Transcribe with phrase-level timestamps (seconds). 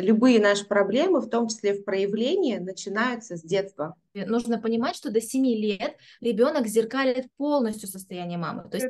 [0.00, 3.94] любые наши проблемы, в том числе в проявлении, начинаются с детства.
[4.14, 8.68] Нужно понимать, что до 7 лет ребенок зеркалит полностью состояние мамы.
[8.70, 8.88] То есть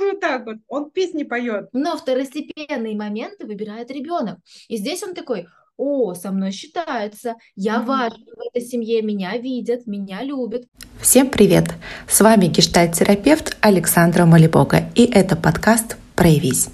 [0.00, 1.68] вот так вот, он песни поет.
[1.72, 4.38] Но второстепенные моменты выбирает ребенок.
[4.68, 5.46] И здесь он такой,
[5.76, 7.84] о, со мной считается, я mm-hmm.
[7.84, 10.64] важен в этой семье, меня видят, меня любят.
[11.00, 11.66] Всем привет!
[12.08, 16.68] С вами гештальт-терапевт Александра Малибога, и это подкаст «Проявись».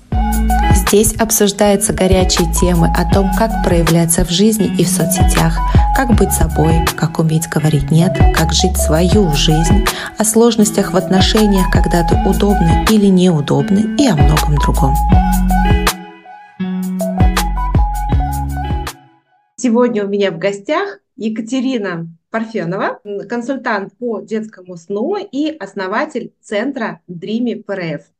[0.90, 5.56] Здесь обсуждаются горячие темы о том, как проявляться в жизни и в соцсетях,
[5.96, 9.84] как быть собой, как уметь говорить «нет», как жить свою жизнь,
[10.18, 14.96] о сложностях в отношениях, когда ты удобный или неудобный и о многом другом.
[19.58, 27.62] Сегодня у меня в гостях Екатерина Парфенова, консультант по детскому сну и основатель центра Dreamy
[27.62, 28.10] ПРФ.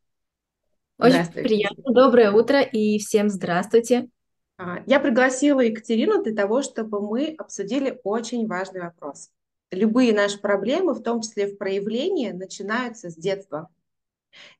[1.00, 1.94] Очень приятно.
[1.94, 4.10] Доброе утро и всем здравствуйте.
[4.58, 9.30] А, я пригласила Екатерину для того, чтобы мы обсудили очень важный вопрос.
[9.70, 13.70] Любые наши проблемы, в том числе в проявлении, начинаются с детства.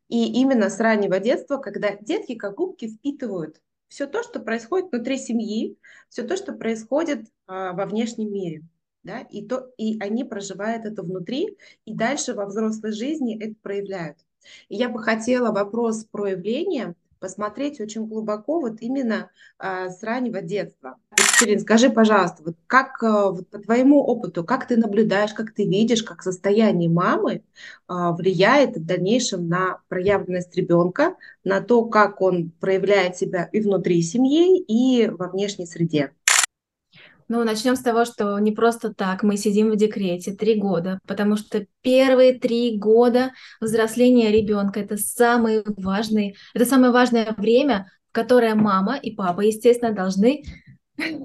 [0.08, 5.18] И именно с раннего детства, когда детки как губки впитывают все то, что происходит внутри
[5.18, 5.76] семьи,
[6.08, 8.62] все то, что происходит а, во внешнем мире.
[9.02, 9.20] Да?
[9.30, 14.16] И, то, и они проживают это внутри, и дальше во взрослой жизни это проявляют.
[14.68, 20.96] И я бы хотела вопрос проявления посмотреть очень глубоко вот именно а, с раннего детства.
[21.12, 25.66] Екатерина, скажи, пожалуйста, вот как а, вот по твоему опыту, как ты наблюдаешь, как ты
[25.66, 27.42] видишь, как состояние мамы
[27.86, 34.02] а, влияет в дальнейшем на проявленность ребенка, на то, как он проявляет себя и внутри
[34.02, 36.12] семьи, и во внешней среде?
[37.30, 41.36] Ну, начнем с того, что не просто так мы сидим в декрете три года, потому
[41.36, 48.56] что первые три года взросления ребенка это самые важные, это самое важное время, в которое
[48.56, 50.42] мама и папа, естественно, должны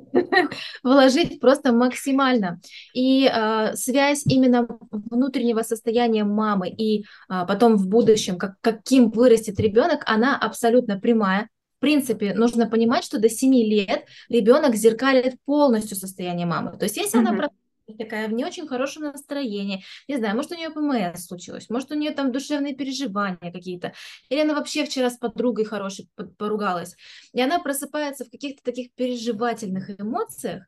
[0.83, 2.59] вложить просто максимально.
[2.93, 7.03] И э, связь именно внутреннего состояния мамы и э,
[7.47, 11.49] потом в будущем, как, каким вырастет ребенок, она абсолютно прямая
[11.79, 16.77] принципе, нужно понимать, что до 7 лет ребенок зеркалит полностью состояние мамы.
[16.77, 17.27] То есть, если mm-hmm.
[17.27, 17.49] она
[17.93, 21.95] такая в не очень хорошем настроении, не знаю, может, у нее ПМС случилось, может, у
[21.95, 23.93] нее там душевные переживания какие-то,
[24.29, 26.95] или она вообще вчера с подругой хорошей поругалась,
[27.33, 30.63] и она просыпается в каких-то таких переживательных эмоциях,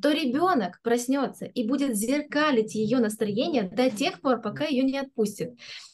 [0.00, 5.52] то ребенок проснется и будет зеркалить ее настроение до тех пор, пока ее не отпустит.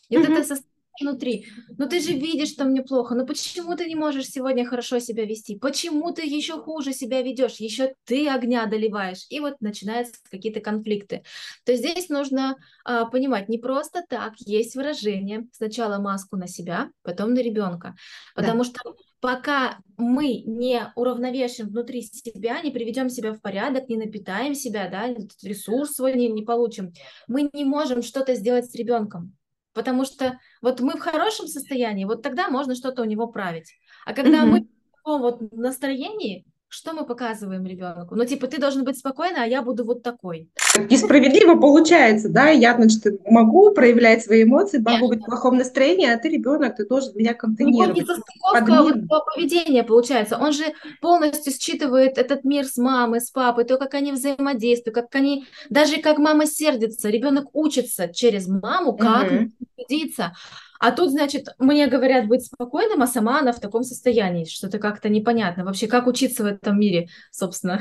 [0.08, 0.20] И mm-hmm.
[0.20, 1.46] вот это состояние внутри.
[1.76, 3.14] Но ты же видишь, что мне плохо.
[3.14, 5.58] Но почему ты не можешь сегодня хорошо себя вести?
[5.58, 7.56] Почему ты еще хуже себя ведешь?
[7.56, 9.26] Еще ты огня доливаешь.
[9.30, 11.22] И вот начинаются какие-то конфликты.
[11.64, 15.46] То есть здесь нужно а, понимать, не просто так есть выражение.
[15.52, 17.94] Сначала маску на себя, потом на ребенка.
[18.34, 18.64] Потому да.
[18.64, 24.88] что пока мы не уравновешим внутри себя, не приведем себя в порядок, не напитаем себя,
[24.88, 25.08] да,
[25.42, 26.92] ресурс свой не, не получим,
[27.26, 29.37] мы не можем что-то сделать с ребенком.
[29.72, 33.74] Потому что вот мы в хорошем состоянии, вот тогда можно что-то у него править.
[34.04, 34.46] А когда mm-hmm.
[34.46, 38.14] мы в таком вот настроении, что мы показываем ребенку?
[38.14, 40.50] Ну, типа, ты должен быть спокойный, а я буду вот такой.
[40.90, 42.50] Несправедливо получается, да?
[42.50, 45.08] Я, значит, могу проявлять свои эмоции, могу Конечно.
[45.08, 48.06] быть в плохом настроении, а ты ребенок, ты должен меня контейнировать.
[48.06, 50.36] Ну, вот поведения получается.
[50.36, 50.64] Он же
[51.00, 55.46] полностью считывает этот мир с мамой, с папой, то, как они взаимодействуют, как они...
[55.70, 59.50] Даже как мама сердится, ребенок учится через маму, как угу.
[59.76, 60.34] сердиться.
[60.78, 64.44] А тут, значит, мне говорят быть спокойным, а сама она в таком состоянии.
[64.44, 65.64] Что-то как-то непонятно.
[65.64, 67.80] Вообще, как учиться в этом мире, собственно?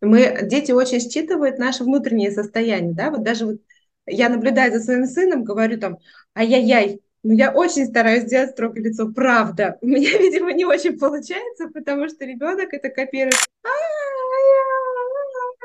[0.00, 3.56] Мы, дети очень считывают наше внутреннее состояние, да, вот даже вот
[4.06, 5.96] я наблюдаю за своим сыном, говорю там,
[6.36, 9.78] ай-яй-яй, ну, я очень стараюсь сделать строгое лицо, правда.
[9.80, 13.34] У меня, видимо, не очень получается, потому что ребенок это копирует.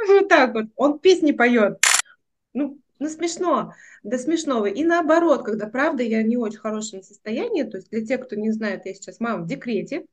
[0.08, 0.66] Вот так вот.
[0.78, 1.84] Он песни поет.
[2.54, 3.74] Ну, ну, смешно
[4.04, 4.66] до смешного.
[4.68, 8.36] И наоборот, когда, правда, я не очень в хорошем состоянии, то есть для тех, кто
[8.36, 10.06] не знает, я сейчас мама в декрете,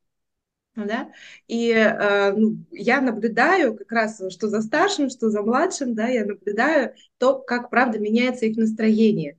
[0.76, 1.10] да,
[1.48, 6.24] и э, ну, я наблюдаю как раз, что за старшим, что за младшим, да, я
[6.26, 9.38] наблюдаю то, как, правда, меняется их настроение.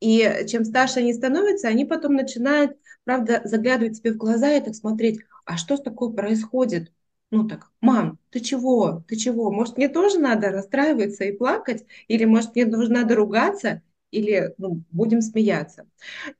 [0.00, 4.74] И чем старше они становятся, они потом начинают, правда, заглядывать себе в глаза и так
[4.74, 6.90] смотреть, а что такое происходит?
[7.30, 9.50] Ну так, мам, ты чего, ты чего?
[9.50, 11.84] Может, мне тоже надо расстраиваться и плакать?
[12.08, 13.82] Или, может, мне тоже надо ругаться?
[14.10, 15.86] Или ну, будем смеяться?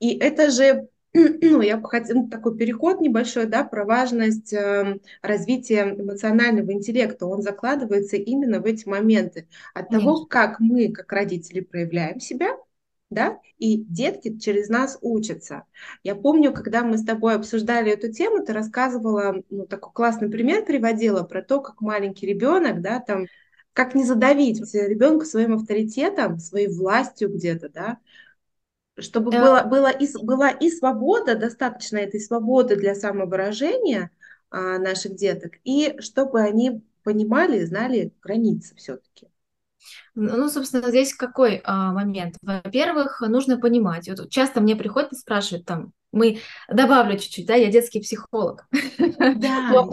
[0.01, 4.99] И это же ну, я бы хотела ну, такой переход небольшой, да, про важность э,
[5.23, 7.27] развития эмоционального интеллекта.
[7.27, 9.49] Он закладывается именно в эти моменты.
[9.75, 10.01] От Конечно.
[10.01, 12.57] того, как мы, как родители, проявляем себя,
[13.11, 15.65] да, и детки через нас учатся.
[16.05, 20.65] Я помню, когда мы с тобой обсуждали эту тему, ты рассказывала, ну, такой классный пример
[20.65, 23.27] приводила про то, как маленький ребенок, да, там,
[23.73, 27.99] как не задавить ребенка своим авторитетом, своей властью где-то, да,
[28.99, 29.43] чтобы да.
[29.43, 34.11] Было, было и, была и свобода, достаточно этой свободы для самовыражения
[34.51, 39.29] а, наших деток, и чтобы они понимали, знали границы все-таки.
[40.15, 42.37] Ну, собственно, здесь какой а, момент?
[42.43, 44.09] Во-первых, нужно понимать.
[44.09, 48.67] Вот часто мне приходят и спрашивают там, мы добавлю чуть-чуть, да, я детский психолог.
[49.37, 49.87] Да.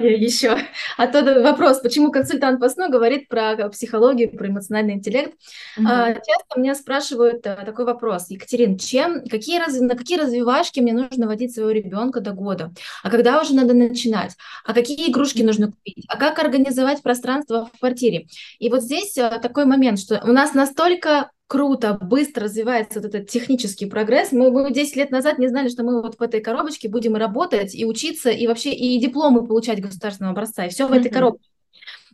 [0.00, 0.58] еще.
[0.96, 5.34] А то вопрос, почему консультант по сну говорит про психологию, про эмоциональный интеллект.
[5.78, 5.86] Угу.
[5.88, 10.92] А, часто меня спрашивают а, такой вопрос, Екатерин, чем, какие раз, на какие развивашки мне
[10.92, 12.72] нужно водить своего ребенка до года?
[13.02, 14.36] А когда уже надо начинать?
[14.64, 16.04] А какие игрушки нужно купить?
[16.08, 18.26] А как организовать пространство в квартире?
[18.58, 23.28] И вот здесь а, такой момент, что у нас настолько круто, быстро развивается вот этот
[23.28, 24.32] технический прогресс.
[24.32, 27.74] Мы, мы 10 лет назад не знали, что мы вот в этой коробочке будем работать,
[27.74, 31.46] и учиться, и вообще и дипломы получать государственного образца, и все в этой коробке.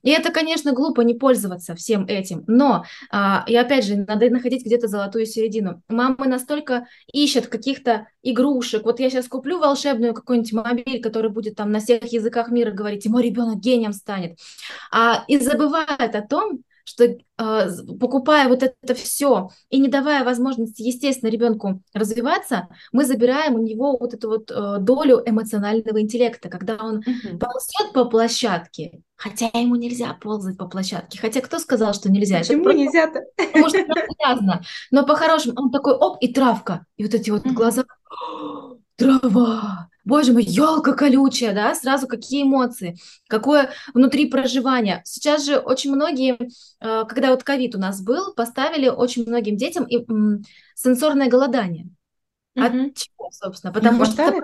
[0.02, 4.64] И это, конечно, глупо не пользоваться всем этим, но, а, и опять же, надо находить
[4.64, 5.82] где-то золотую середину.
[5.88, 8.84] Мамы настолько ищут каких-то игрушек.
[8.84, 13.06] Вот я сейчас куплю волшебную какой-нибудь мобиль, который будет там на всех языках мира говорить,
[13.06, 14.38] и мой ребенок гением станет.
[14.92, 17.18] А, и забывает о том, что э,
[18.00, 23.98] покупая вот это все и не давая возможности, естественно, ребенку развиваться, мы забираем у него
[23.98, 27.38] вот эту вот э, долю эмоционального интеллекта, когда он угу.
[27.38, 31.18] ползет по площадке, хотя ему нельзя ползать по площадке.
[31.18, 32.38] Хотя кто сказал, что нельзя?
[32.38, 32.78] Почему просто...
[32.78, 33.20] нельзя-то?
[33.36, 34.62] Потому что грязно.
[34.90, 36.86] Но по-хорошему он такой оп, и травка.
[36.96, 37.52] И вот эти вот угу.
[37.52, 37.84] глаза
[38.98, 42.98] трава, боже мой, елка колючая, да, сразу какие эмоции,
[43.28, 45.02] какое внутри проживание.
[45.04, 46.36] Сейчас же очень многие,
[46.80, 50.04] э, когда вот ковид у нас был, поставили очень многим детям и
[50.74, 51.88] сенсорное голодание.
[52.56, 52.92] От угу.
[52.92, 53.72] чего, собственно?
[53.72, 54.34] Потому что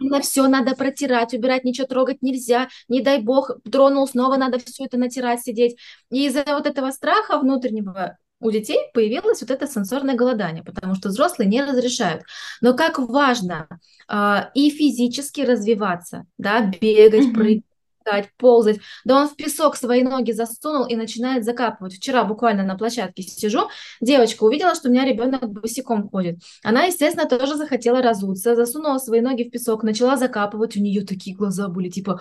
[0.00, 2.68] на все надо протирать, убирать, ничего трогать нельзя.
[2.88, 5.78] Не дай бог, тронул, снова надо все это натирать, сидеть.
[6.10, 11.10] И из-за вот этого страха внутреннего у детей появилось вот это сенсорное голодание, потому что
[11.10, 12.22] взрослые не разрешают.
[12.60, 13.68] Но как важно
[14.08, 17.34] э, и физически развиваться, да, бегать, mm-hmm.
[17.34, 18.80] прыгать, ползать.
[19.04, 21.94] Да он в песок свои ноги засунул и начинает закапывать.
[21.94, 23.68] Вчера буквально на площадке сижу,
[24.00, 26.38] девочка увидела, что у меня ребенок босиком ходит.
[26.62, 31.36] Она, естественно, тоже захотела разуться, засунула свои ноги в песок, начала закапывать, у нее такие
[31.36, 32.20] глаза были, типа,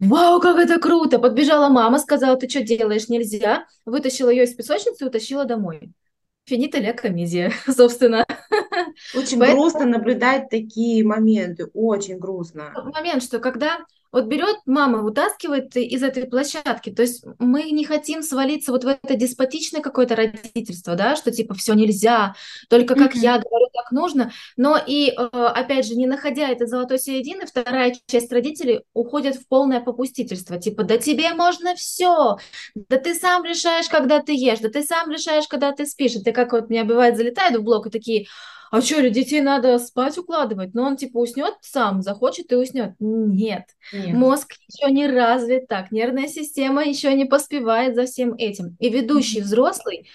[0.00, 1.18] Вау, как это круто!
[1.18, 3.66] Подбежала мама, сказала, ты что делаешь, нельзя.
[3.84, 5.92] Вытащила ее из песочницы и утащила домой.
[6.46, 8.26] Финита ля комедия, собственно.
[9.14, 9.62] Очень Поэтому...
[9.62, 12.72] грустно наблюдать такие моменты, очень грустно.
[12.94, 13.78] Момент, что когда
[14.14, 16.90] вот берет мама, вытаскивает из этой площадки.
[16.90, 21.54] То есть мы не хотим свалиться вот в это деспотичное какое-то родительство, да, что типа
[21.54, 22.36] все нельзя,
[22.70, 23.20] только как mm-hmm.
[23.20, 24.30] я говорю, так нужно.
[24.56, 29.48] Но и, э, опять же, не находя этой золотой середины, вторая часть родителей уходит в
[29.48, 30.60] полное попустительство.
[30.60, 32.36] Типа, да тебе можно все,
[32.76, 36.14] да ты сам решаешь, когда ты ешь, да ты сам решаешь, когда ты спишь.
[36.14, 38.28] Это как вот меня бывает залетают в блок и такие,
[38.70, 40.74] а что, детей надо спать укладывать?
[40.74, 42.94] Но он типа уснет сам, захочет и уснет.
[42.98, 43.64] Нет.
[43.92, 44.14] Нет.
[44.14, 48.76] Мозг еще не развит так, нервная система еще не поспевает за всем этим.
[48.80, 49.44] И ведущий mm-hmm.
[49.44, 50.08] взрослый,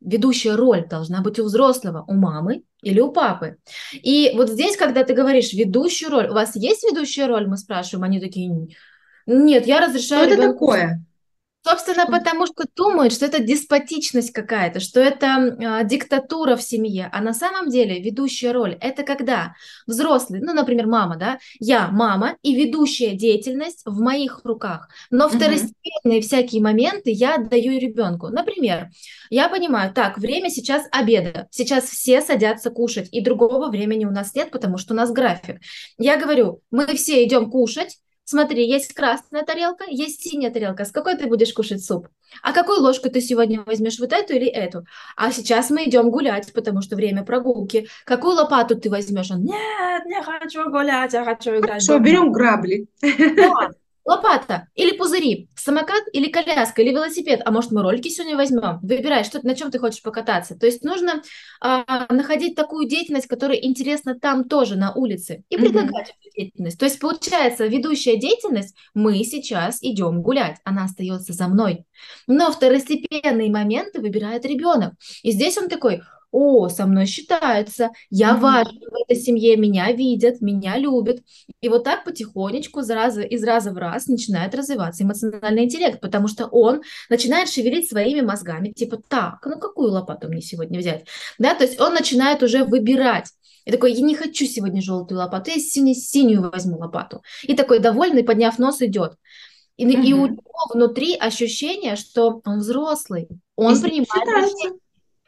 [0.00, 3.56] ведущая роль должна быть у взрослого, у мамы или у папы.
[3.92, 8.04] И вот здесь, когда ты говоришь ведущую роль, у вас есть ведущая роль, мы спрашиваем,
[8.04, 8.50] они такие,
[9.26, 11.04] нет, я разрешаю Что это такое?
[11.64, 17.08] Собственно, потому что думают, что это деспотичность какая-то, что это э, диктатура в семье.
[17.12, 19.54] А на самом деле ведущая роль– это когда
[19.86, 24.88] взрослый, ну, например, мама, да, я мама, и ведущая деятельность в моих руках.
[25.10, 26.22] Но второстепенные mm-hmm.
[26.22, 28.28] всякие моменты я отдаю ребенку.
[28.28, 28.90] Например,
[29.30, 34.34] я понимаю, так, время сейчас обеда, сейчас все садятся кушать, и другого времени у нас
[34.34, 35.60] нет, потому что у нас график.
[35.96, 37.98] Я говорю, мы все идем кушать,
[38.32, 40.86] Смотри, есть красная тарелка, есть синяя тарелка.
[40.86, 42.08] С какой ты будешь кушать суп?
[42.42, 44.86] А какую ложку ты сегодня возьмешь, вот эту или эту?
[45.16, 47.88] А сейчас мы идем гулять, потому что время прогулки.
[48.06, 49.30] Какую лопату ты возьмешь?
[49.30, 51.82] Он, нет, не хочу гулять, я хочу играть.
[51.82, 52.86] Что, берем грабли.
[53.02, 53.68] Да,
[54.06, 57.40] Лопата или пузыри, самокат или коляска, или велосипед.
[57.44, 58.80] А может, мы ролики сегодня возьмем?
[58.82, 60.58] Выбирай, что, на чем ты хочешь покататься.
[60.58, 61.22] То есть нужно
[61.60, 66.26] а, находить такую деятельность, которая интересна там тоже, на улице, и предлагать mm-hmm.
[66.26, 66.78] эту деятельность.
[66.78, 71.84] То есть получается, ведущая деятельность, мы сейчас идем гулять, она остается за мной.
[72.26, 74.94] Но второстепенные моменты выбирает ребенок.
[75.22, 76.02] И здесь он такой,
[76.32, 78.40] о, со мной считается, я mm-hmm.
[78.40, 81.22] важен в этой семье, меня видят, меня любят.
[81.60, 86.28] И вот так потихонечку, из раза, из раза в раз начинает развиваться эмоциональный интеллект, потому
[86.28, 91.06] что он начинает шевелить своими мозгами, типа, так, ну какую лопату мне сегодня взять?
[91.38, 93.28] Да, то есть он начинает уже выбирать.
[93.64, 97.22] И такой, я не хочу сегодня желтую лопату, я синюю, синюю возьму лопату.
[97.44, 99.14] И такой довольный, подняв нос, идет.
[99.76, 100.02] И, угу.
[100.02, 104.81] и у него внутри ощущение, что он взрослый, он и принимает решение.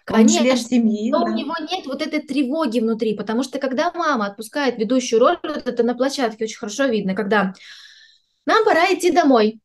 [0.05, 1.25] Конечно, семьи, но да.
[1.25, 5.67] у него нет вот этой тревоги внутри, потому что когда мама отпускает ведущую роль, вот
[5.67, 7.55] это на площадке очень хорошо видно, когда
[8.45, 9.61] нам пора идти домой.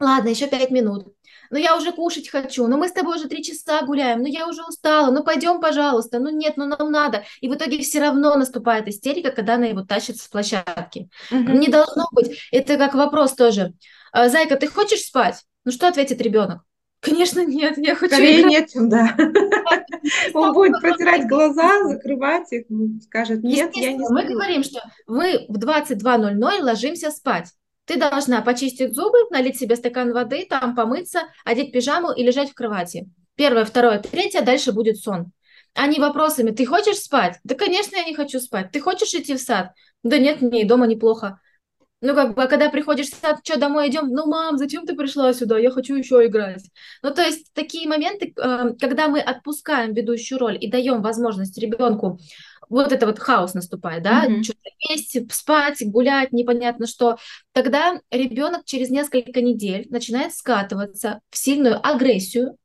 [0.00, 1.12] Ладно, еще пять минут.
[1.50, 4.46] Но я уже кушать хочу, но мы с тобой уже три часа гуляем, но я
[4.46, 7.24] уже устала, ну пойдем, пожалуйста, ну нет, ну нам надо.
[7.40, 11.08] И в итоге все равно наступает истерика, когда она его тащит с площадки.
[11.30, 11.52] Угу.
[11.52, 12.38] Не должно быть.
[12.52, 13.72] Это как вопрос тоже.
[14.12, 15.42] «А, Зайка, ты хочешь спать?
[15.64, 16.62] Ну что ответит ребенок?
[17.00, 18.74] Конечно, нет, я хочу Скорее играть.
[18.74, 19.16] нет, да.
[20.34, 25.46] Он будет протирать глаза, закрывать их, ну, скажет, нет, я не Мы говорим, что мы
[25.48, 27.52] в 22.00 ложимся спать.
[27.84, 32.54] Ты должна почистить зубы, налить себе стакан воды, там помыться, одеть пижаму и лежать в
[32.54, 33.08] кровати.
[33.36, 35.32] Первое, второе, третье, дальше будет сон.
[35.74, 37.38] А не вопросами, ты хочешь спать?
[37.44, 38.72] Да, конечно, я не хочу спать.
[38.72, 39.70] Ты хочешь идти в сад?
[40.02, 41.40] Да нет, мне и дома неплохо.
[42.00, 44.08] Ну, как бы, а когда приходишь что, домой идем?
[44.08, 45.58] Ну, мам, зачем ты пришла сюда?
[45.58, 46.64] Я хочу еще играть.
[47.02, 52.20] Ну, то есть такие моменты, э, когда мы отпускаем ведущую роль и даем возможность ребенку
[52.68, 54.42] вот это вот хаос наступает, да, mm-hmm.
[54.42, 57.16] что-то есть, спать, гулять, непонятно что,
[57.52, 62.56] тогда ребенок через несколько недель начинает скатываться в сильную агрессию,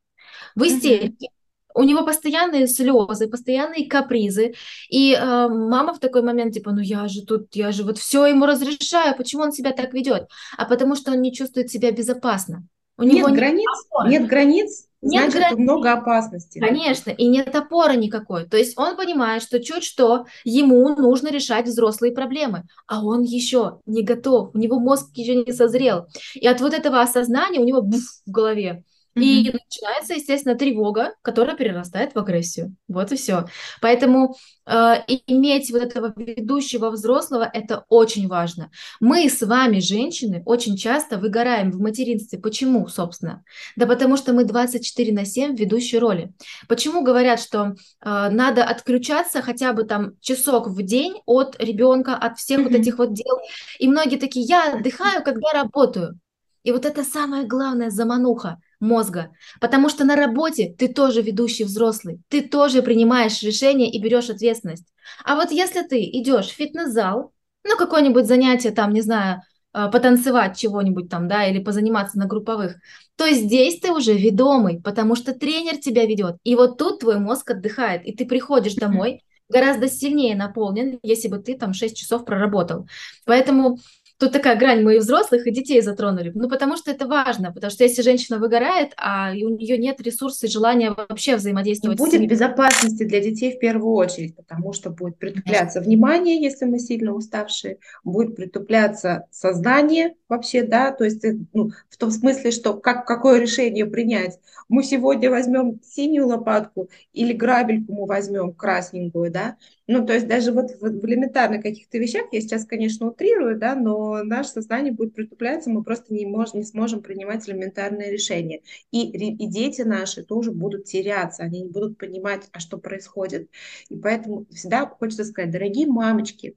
[0.55, 1.29] в истерике,
[1.75, 4.53] у него постоянные слезы, постоянные капризы.
[4.89, 8.25] И э, мама в такой момент, типа, ну я же тут, я же вот все
[8.25, 10.29] ему разрешаю, почему он себя так ведет?
[10.57, 12.67] А потому что он не чувствует себя безопасно.
[12.97, 13.65] У нет него границ,
[14.05, 15.61] нет, нет границ, нет значит, грани...
[15.61, 16.61] много опасностей.
[16.61, 18.47] Конечно, и нет опоры никакой.
[18.47, 23.79] То есть он понимает, что чуть что ему нужно решать взрослые проблемы, а он еще
[23.87, 26.05] не готов, у него мозг еще не созрел.
[26.35, 28.83] И от вот этого осознания у него буф в голове.
[29.15, 29.59] И mm-hmm.
[29.65, 32.75] начинается, естественно, тревога, которая перерастает в агрессию.
[32.87, 33.45] Вот и все.
[33.79, 34.95] Поэтому э,
[35.27, 38.71] иметь вот этого ведущего взрослого это очень важно.
[38.99, 42.39] Мы с вами, женщины, очень часто выгораем в материнстве.
[42.39, 43.43] Почему, собственно?
[43.75, 46.33] Да потому что мы 24 на 7 в ведущей роли.
[46.67, 52.39] Почему говорят, что э, надо отключаться хотя бы там часок в день от ребенка, от
[52.39, 52.63] всех mm-hmm.
[52.63, 53.37] вот этих вот дел?
[53.77, 56.19] И многие такие, я отдыхаю, когда работаю.
[56.63, 59.31] И вот это самое главное замануха мозга.
[59.59, 64.85] Потому что на работе ты тоже ведущий взрослый, ты тоже принимаешь решения и берешь ответственность.
[65.23, 67.31] А вот если ты идешь в фитнес-зал,
[67.63, 69.41] ну, какое-нибудь занятие там, не знаю,
[69.73, 72.75] э, потанцевать чего-нибудь там, да, или позаниматься на групповых,
[73.15, 76.35] то здесь ты уже ведомый, потому что тренер тебя ведет.
[76.43, 81.37] И вот тут твой мозг отдыхает, и ты приходишь домой гораздо сильнее наполнен, если бы
[81.37, 82.87] ты там 6 часов проработал.
[83.25, 83.79] Поэтому
[84.19, 86.31] Тут такая грань, мы и взрослых, и детей затронули.
[86.33, 90.45] Ну, потому что это важно, потому что если женщина выгорает, а у нее нет ресурса
[90.45, 91.99] и желания вообще взаимодействовать.
[91.99, 96.79] И будет безопасности для детей в первую очередь, потому что будет притупляться внимание, если мы
[96.79, 102.73] сильно уставшие, будет притупляться сознание вообще, да, то есть э, ну, в том смысле, что
[102.75, 104.39] как, какое решение принять.
[104.69, 110.51] Мы сегодня возьмем синюю лопатку или грабельку мы возьмем красненькую, да, ну, то есть даже
[110.51, 115.13] вот в, в элементарных каких-то вещах, я сейчас, конечно, утрирую, да, но наше сознание будет
[115.13, 118.61] притупляться, мы просто не, можем, не сможем принимать элементарные решения.
[118.91, 123.49] И, и дети наши тоже будут теряться, они не будут понимать, а что происходит.
[123.89, 126.55] И поэтому всегда хочется сказать, дорогие мамочки,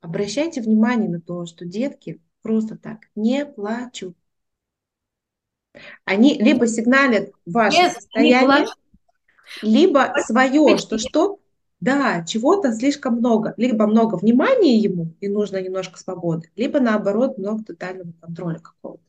[0.00, 4.16] обращайте внимание на то, что детки просто так не плачут.
[6.04, 8.66] Они либо сигналят ваше Нет, состояние,
[9.62, 11.40] либо свое, что что
[11.80, 13.52] да, чего-то слишком много.
[13.56, 19.02] Либо много внимания ему, и нужно немножко свободы, либо наоборот много тотального контроля какого-то.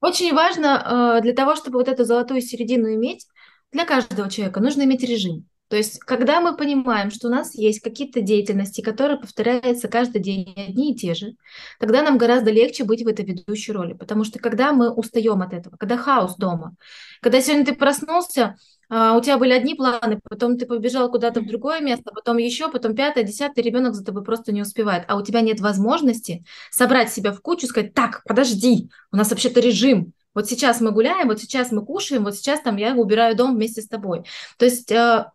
[0.00, 3.26] Очень важно э, для того, чтобы вот эту золотую середину иметь,
[3.72, 5.48] для каждого человека нужно иметь режим.
[5.68, 10.52] То есть, когда мы понимаем, что у нас есть какие-то деятельности, которые повторяются каждый день
[10.56, 11.34] одни и те же,
[11.80, 13.94] тогда нам гораздо легче быть в этой ведущей роли.
[13.94, 16.76] Потому что когда мы устаем от этого, когда хаос дома,
[17.22, 18.56] когда сегодня ты проснулся,
[18.90, 22.70] а, у тебя были одни планы, потом ты побежал куда-то в другое место, потом еще,
[22.70, 27.10] потом пятое, десятое, ребенок за тобой просто не успевает, а у тебя нет возможности собрать
[27.10, 31.40] себя в кучу, сказать, так, подожди, у нас вообще-то режим, вот сейчас мы гуляем, вот
[31.40, 34.24] сейчас мы кушаем, вот сейчас там я убираю дом вместе с тобой.
[34.58, 35.26] То есть э,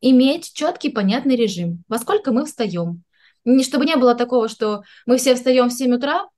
[0.00, 1.84] иметь четкий, понятный режим.
[1.88, 3.04] Во сколько мы встаем.
[3.44, 6.28] Не, чтобы не было такого, что мы все встаем в 7 утра,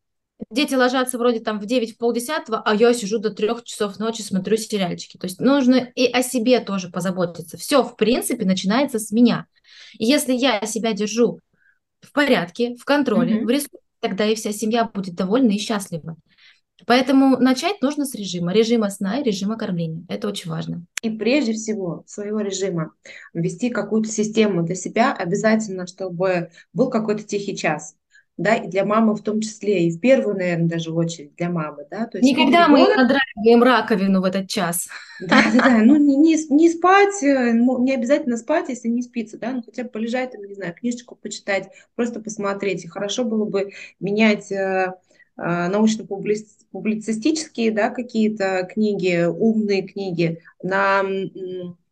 [0.50, 4.22] дети ложатся вроде там в 9, в полдесятого, а я сижу до трех часов ночи,
[4.22, 5.16] смотрю сериальчики.
[5.16, 7.56] То есть нужно и о себе тоже позаботиться.
[7.56, 9.46] Все, в принципе, начинается с меня.
[9.98, 11.40] И если я себя держу
[12.00, 13.44] в порядке, в контроле, mm-hmm.
[13.44, 16.16] в ресурсе, тогда и вся семья будет довольна и счастлива.
[16.86, 20.04] Поэтому начать нужно с режима, режима сна и режима кормления.
[20.08, 20.84] Это очень важно.
[21.02, 22.92] И прежде всего своего режима
[23.34, 27.94] ввести какую-то систему для себя обязательно, чтобы был какой-то тихий час
[28.40, 31.86] да, и для мамы в том числе, и в первую, наверное, даже очередь для мамы,
[31.90, 32.06] да.
[32.06, 34.88] То есть Никогда мы не надраиваем раковину в этот час.
[35.20, 39.36] Да, да, да, ну не, не, не спать, э, не обязательно спать, если не спится,
[39.36, 43.44] да, ну хотя бы полежать, там, не знаю, книжечку почитать, просто посмотреть, и хорошо было
[43.44, 44.94] бы менять э,
[45.40, 51.04] научно-публицистические, да, какие-то книги, умные книги на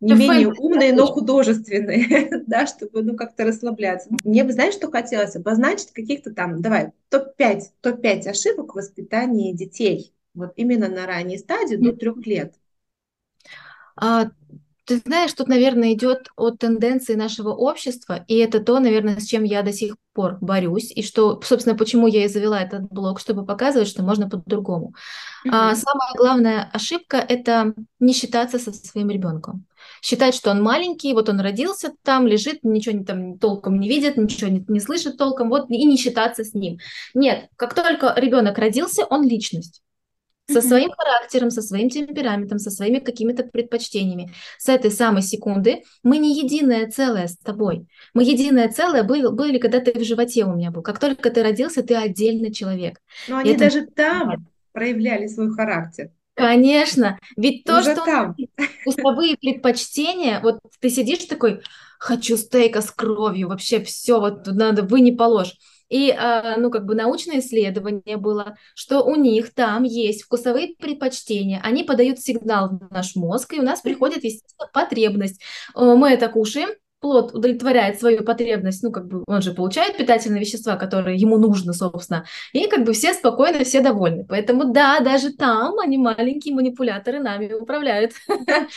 [0.01, 4.09] не менее умные, но художественные, да, чтобы, ну, как-то расслабляться.
[4.25, 5.35] Мне бы, знаешь, что хотелось?
[5.35, 11.77] Обозначить каких-то там, давай, топ-5, топ-5 ошибок в воспитании детей, вот именно на ранней стадии,
[11.77, 12.55] до трех лет.
[13.97, 14.31] А,
[14.89, 19.45] ты знаешь, тут, наверное, идет от тенденции нашего общества, и это то, наверное, с чем
[19.45, 23.45] я до сих пор борюсь, и что, собственно, почему я и завела этот блог, чтобы
[23.45, 24.95] показывать, что можно по-другому.
[25.47, 25.51] Mm-hmm.
[25.53, 29.67] А, самая главная ошибка– это не считаться со своим ребенком.
[30.01, 34.51] Считать, что он маленький, вот он родился там, лежит, ничего там толком не видит, ничего
[34.51, 36.79] не, не слышит толком, вот и не считаться с ним.
[37.13, 39.83] Нет, как только ребенок родился, он личность
[40.51, 44.33] со своим характером, со своим темпераментом, со своими какими-то предпочтениями.
[44.59, 47.87] С этой самой секунды мы не единое целое с тобой.
[48.15, 50.83] Мы единое целое были, были когда ты в животе у меня был.
[50.83, 52.99] Как только ты родился, ты отдельный человек.
[53.29, 53.61] Но они это...
[53.61, 56.11] даже там проявляли свой характер.
[56.35, 58.37] Конечно, ведь то, Уже что там.
[58.81, 61.63] вкусовые предпочтения, вот ты сидишь такой,
[61.99, 65.57] хочу стейка с кровью, вообще все, вот надо, вы не положь.
[65.89, 71.61] И, а, ну, как бы научное исследование было, что у них там есть вкусовые предпочтения,
[71.63, 75.41] они подают сигнал в наш мозг, и у нас приходит, естественно, потребность.
[75.75, 76.69] Э, мы это кушаем,
[77.01, 81.73] плод удовлетворяет свою потребность, ну, как бы он же получает питательные вещества, которые ему нужны,
[81.73, 84.25] собственно, и как бы все спокойно, все довольны.
[84.29, 88.13] Поэтому да, даже там они маленькие манипуляторы нами управляют.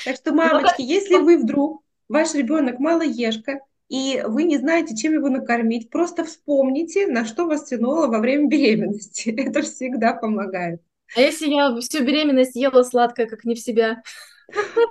[0.05, 3.59] Так что, мамочки, если вы вдруг, ваш ребенок малоежка,
[3.91, 8.47] и вы не знаете, чем его накормить, просто вспомните, на что вас тянуло во время
[8.47, 9.29] беременности.
[9.37, 10.81] Это всегда помогает.
[11.13, 14.01] А если я всю беременность ела сладкое, как не в себя?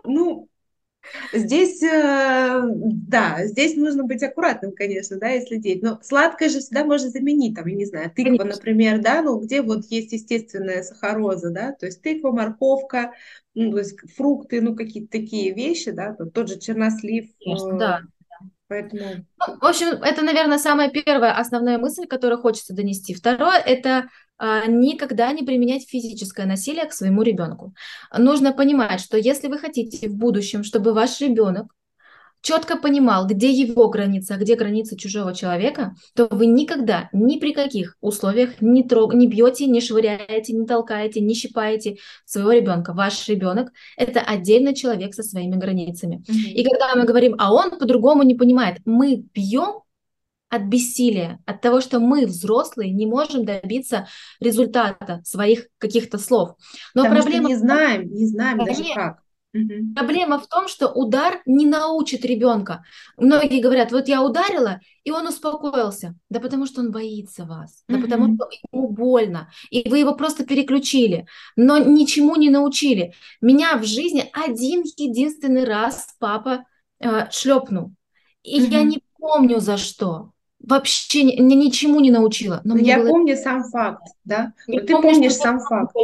[0.05, 0.49] Ну,
[1.33, 5.83] Здесь, э, да, здесь нужно быть аккуратным, конечно, да, и следить.
[5.83, 8.47] Но сладкое же всегда можно заменить, там, я не знаю, тыква, конечно.
[8.47, 13.13] например, да, ну, где вот есть естественная сахароза, да, то есть тыква, морковка,
[13.55, 17.31] ну, то есть фрукты, ну, какие-то такие вещи, да, тот же чернослив.
[17.43, 18.03] Конечно, да.
[18.71, 19.27] Поэтому...
[19.37, 23.15] Ну, в общем, это, наверное, самая первая основная мысль, которую хочется донести.
[23.15, 27.75] Второе– это а, никогда не применять физическое насилие к своему ребенку.
[28.17, 31.75] Нужно понимать, что если вы хотите в будущем, чтобы ваш ребенок
[32.43, 37.53] четко понимал, где его граница, а где граница чужого человека, то вы никогда, ни при
[37.53, 42.93] каких условиях не, трог, не бьете, не швыряете, не толкаете, не щипаете своего ребенка.
[42.93, 46.25] Ваш ребенок– это отдельный человек со своими границами.
[46.29, 46.53] Mm-hmm.
[46.53, 49.83] И когда мы говорим, а он по-другому не понимает, мы бьем
[50.49, 54.09] от бессилия, от того, что мы, взрослые, не можем добиться
[54.41, 56.57] результата своих каких-то слов.
[56.95, 57.49] Но Потому проблема...
[57.49, 59.21] Не знаем, не знаем даже как.
[59.53, 59.95] Угу.
[59.97, 62.85] Проблема в том, что удар не научит ребенка.
[63.17, 66.15] Многие говорят, вот я ударила, и он успокоился.
[66.29, 70.47] Да потому что он боится вас, да потому что ему больно, и вы его просто
[70.47, 73.15] переключили, но ничему не научили.
[73.41, 76.65] Меня в жизни один единственный раз папа
[77.01, 77.93] э, шлепнул,
[78.43, 78.71] и угу.
[78.71, 80.33] я не помню за что.
[80.63, 82.61] Вообще ни, ничему не научила.
[82.65, 83.09] Но я было...
[83.09, 84.53] помню сам факт, да?
[84.67, 85.95] Я Ты помню, помнишь сам факт.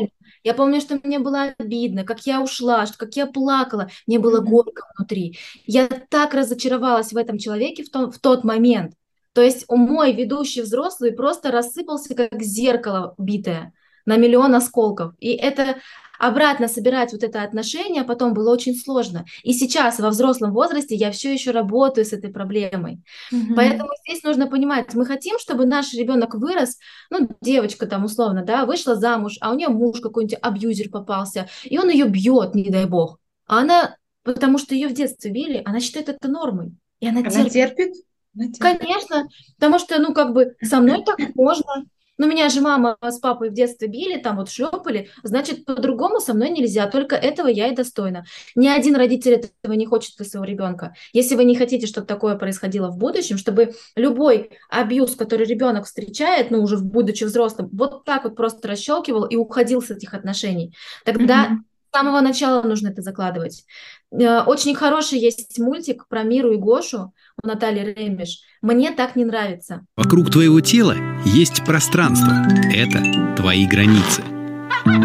[0.42, 4.84] Я помню, что мне было обидно, как я ушла, как я плакала, мне было горько
[4.96, 5.38] внутри.
[5.66, 8.94] Я так разочаровалась в этом человеке в, том, в тот момент.
[9.32, 13.72] То есть мой ведущий взрослый просто рассыпался, как зеркало битое
[14.06, 15.12] на миллион осколков.
[15.18, 15.76] И это
[16.18, 19.24] обратно собирать вот это отношение потом было очень сложно.
[19.42, 23.02] И сейчас во взрослом возрасте я все еще работаю с этой проблемой.
[23.32, 23.54] Mm-hmm.
[23.54, 26.78] Поэтому здесь нужно понимать, мы хотим, чтобы наш ребенок вырос,
[27.10, 31.78] ну, девочка там условно, да, вышла замуж, а у нее муж какой-нибудь абьюзер попался, и
[31.78, 33.18] он ее бьет, не дай бог.
[33.46, 36.72] А она, потому что ее в детстве били, она считает это нормой.
[37.00, 37.52] И она, она терпит.
[37.52, 38.58] терпит?
[38.58, 41.86] Конечно, потому что, ну, как бы, со мной так можно,
[42.18, 46.34] ну, меня же мама с папой в детстве били, там вот шлепали, значит, по-другому со
[46.34, 48.24] мной нельзя, только этого я и достойна.
[48.54, 50.94] Ни один родитель этого не хочет для своего ребенка.
[51.12, 56.50] Если вы не хотите, чтобы такое происходило в будущем, чтобы любой абьюз, который ребенок встречает,
[56.50, 60.74] ну, уже будучи взрослым, вот так вот просто расщелкивал и уходил с этих отношений,
[61.04, 61.75] тогда mm-hmm.
[61.96, 63.64] С самого начала нужно это закладывать.
[64.12, 68.40] Э, очень хороший есть мультик про Миру и Гошу у Натальи Ремеш.
[68.60, 69.86] Мне так не нравится.
[69.96, 72.44] Вокруг твоего тела есть пространство.
[72.70, 74.22] Это твои границы.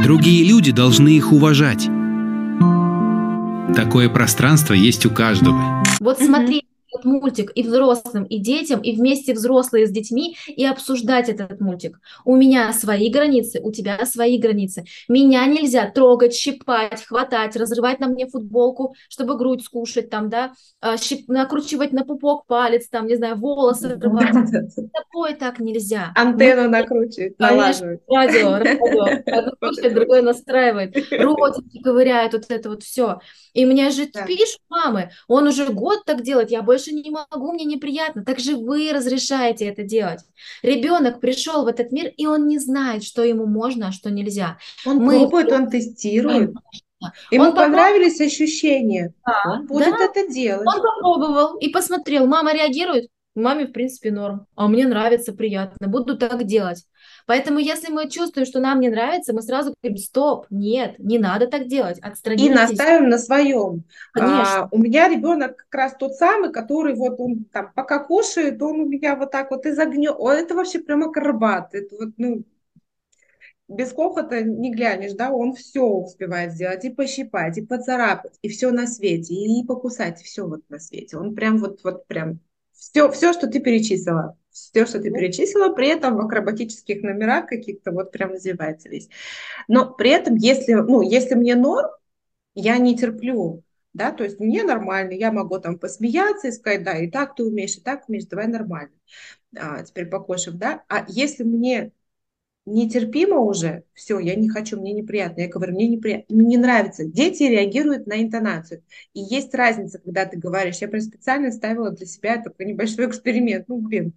[0.04, 1.88] Другие люди должны их уважать.
[3.74, 5.82] Такое пространство есть у каждого.
[6.02, 6.61] Вот смотри,
[7.02, 12.00] этот мультик и взрослым, и детям, и вместе взрослые с детьми, и обсуждать этот мультик.
[12.26, 14.86] У меня свои границы, у тебя свои границы.
[15.08, 20.98] Меня нельзя трогать, щипать, хватать, разрывать на мне футболку, чтобы грудь скушать, там, да, а,
[20.98, 24.52] щип, накручивать на пупок палец, там, не знаю, волосы рвать.
[24.94, 26.12] Такое так нельзя.
[26.16, 28.02] Антенну накручивать, налаживать.
[28.08, 29.92] Радио, радио.
[29.94, 30.96] другое настраивает.
[31.12, 33.20] Ротики ковыряют, вот это вот все.
[33.54, 37.52] И мне же пишут мамы, он уже год так делает, я больше больше не могу,
[37.52, 38.24] мне неприятно.
[38.24, 40.22] Так же вы разрешаете это делать.
[40.64, 44.58] Ребенок пришел в этот мир, и он не знает, что ему можно, а что нельзя.
[44.86, 45.20] Он Мы...
[45.20, 46.54] пробует, он тестирует.
[47.32, 48.28] Ему он понравились попроб...
[48.28, 49.14] ощущения.
[49.26, 50.06] Да, он будет да.
[50.06, 50.68] это делать.
[50.68, 53.10] Он попробовал и посмотрел, мама реагирует.
[53.34, 54.46] Маме, в принципе, норм.
[54.56, 55.88] А мне нравится, приятно.
[55.88, 56.86] Буду так делать.
[57.26, 61.48] Поэтому, если мы чувствуем, что нам не нравится, мы сразу говорим, стоп, нет, не надо
[61.48, 62.48] так делать, отстранитесь.
[62.48, 63.86] И наставим на своем.
[64.12, 64.64] Конечно.
[64.64, 68.82] А, у меня ребенок как раз тот самый, который вот он там пока кушает, он
[68.82, 70.12] у меня вот так вот из огня.
[70.12, 71.74] О, это вообще прямо акробат.
[71.74, 72.44] Это вот, ну,
[73.70, 78.72] без хохота не глянешь, да, он все успевает сделать, и пощипать, и поцарапать, и все
[78.72, 81.18] на свете, и покусать, все вот на свете.
[81.18, 82.40] Он прям вот, вот прям
[82.74, 87.92] все, все, что ты перечислила все, что ты перечислила, при этом в акробатических номерах каких-то
[87.92, 89.10] вот прям развивается весь.
[89.68, 91.90] Но при этом, если, ну, если мне норм,
[92.54, 96.98] я не терплю, да, то есть мне нормально, я могу там посмеяться и сказать, да,
[96.98, 98.94] и так ты умеешь, и так умеешь, давай нормально.
[99.56, 100.84] А, теперь покошив, да.
[100.90, 101.92] А если мне
[102.66, 105.42] нетерпимо уже, все, я не хочу, мне неприятно.
[105.42, 107.06] Я говорю, мне неприятно, мне не нравится.
[107.06, 108.84] Дети реагируют на интонацию.
[109.14, 110.78] И есть разница, когда ты говоришь.
[110.78, 113.68] Я прям специально ставила для себя такой небольшой эксперимент.
[113.68, 114.14] Ну, блин,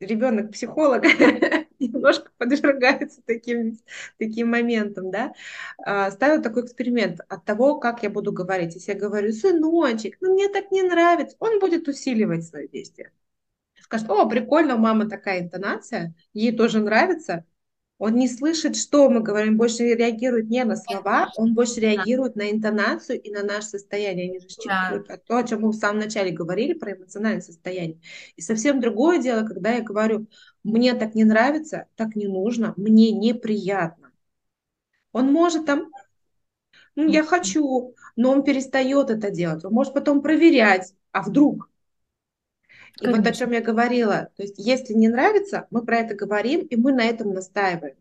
[0.00, 1.04] ребенок психолог
[1.78, 3.78] немножко подвергается таким,
[4.18, 5.32] таким моментам, да,
[5.78, 8.74] а, ставила такой эксперимент от того, как я буду говорить.
[8.74, 13.12] Если я говорю, сыночек, ну мне так не нравится, он будет усиливать свое действие
[13.86, 17.44] скажет, о, прикольно, у мамы такая интонация, ей тоже нравится,
[17.98, 22.50] он не слышит, что мы говорим, больше реагирует не на слова, он больше реагирует на
[22.50, 24.28] интонацию и на наше состояние.
[24.28, 25.16] Они же считывают да.
[25.16, 27.98] то, о чем мы в самом начале говорили, про эмоциональное состояние.
[28.36, 30.26] И совсем другое дело, когда я говорю,
[30.62, 34.12] мне так не нравится, так не нужно, мне неприятно.
[35.12, 35.90] Он может там,
[36.96, 39.64] ну, я хочу, но он перестает это делать.
[39.64, 41.70] Он может потом проверять, а вдруг,
[43.00, 46.60] и вот о чем я говорила, то есть если не нравится, мы про это говорим,
[46.60, 47.96] и мы на этом настаиваем.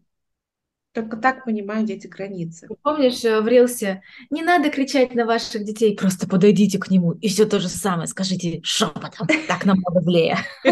[0.94, 2.70] Только так понимают эти границы.
[2.82, 7.28] Помнишь, э, в Рилсе, не надо кричать на ваших детей, просто подойдите к нему и
[7.28, 10.38] все то же самое скажите шепотом, так намного злее.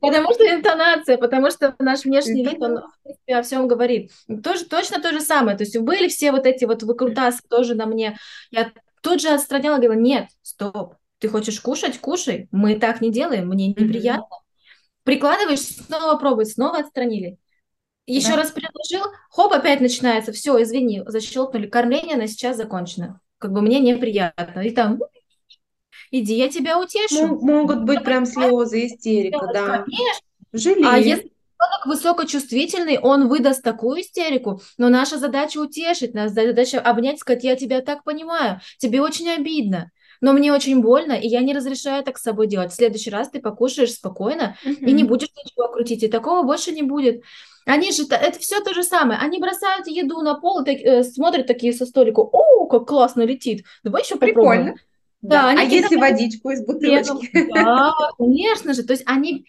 [0.00, 2.80] Потому что интонация, потому что наш внешний вид, он
[3.28, 4.10] о всем говорит.
[4.42, 5.56] Тоже, точно то же самое.
[5.56, 8.18] То есть были все вот эти вот выкрутасы тоже на мне.
[8.50, 12.48] Я тут же отстраняла, говорила, нет, стоп, ты хочешь кушать, кушай.
[12.50, 14.22] Мы так не делаем, мне неприятно.
[14.22, 15.02] Mm-hmm.
[15.04, 17.38] Прикладываешь, снова пробуй, снова отстранили.
[18.06, 18.36] Еще да.
[18.36, 20.32] раз предложил, хоп, опять начинается.
[20.32, 21.66] Все, извини, защелкнули.
[21.66, 23.20] Кормление на сейчас закончено.
[23.38, 24.60] Как бы мне неприятно.
[24.60, 25.00] И там,
[26.10, 27.24] иди, я тебя утешу.
[27.24, 29.84] М- могут быть прям слезы, истерика, да.
[29.84, 30.28] Конечно.
[30.52, 30.88] Жалею.
[30.88, 37.18] А если ребенок высокочувствительный, он выдаст такую истерику, но наша задача утешить, наша задача обнять,
[37.18, 41.54] сказать, я тебя так понимаю, тебе очень обидно но мне очень больно, и я не
[41.54, 42.72] разрешаю так с собой делать.
[42.72, 44.80] В следующий раз ты покушаешь спокойно mm-hmm.
[44.80, 47.22] и не будешь ничего крутить, и такого больше не будет.
[47.66, 49.20] Они же, это все то же самое.
[49.20, 52.20] Они бросают еду на пол так, э, смотрят такие со столика.
[52.20, 53.64] О, как классно летит.
[53.84, 54.34] Давай еще попробуем.
[54.34, 54.74] Прикольно.
[55.20, 55.60] Да, да.
[55.60, 57.52] А если водичку из бутылочки?
[57.52, 58.84] Да, конечно же.
[58.84, 59.44] То есть они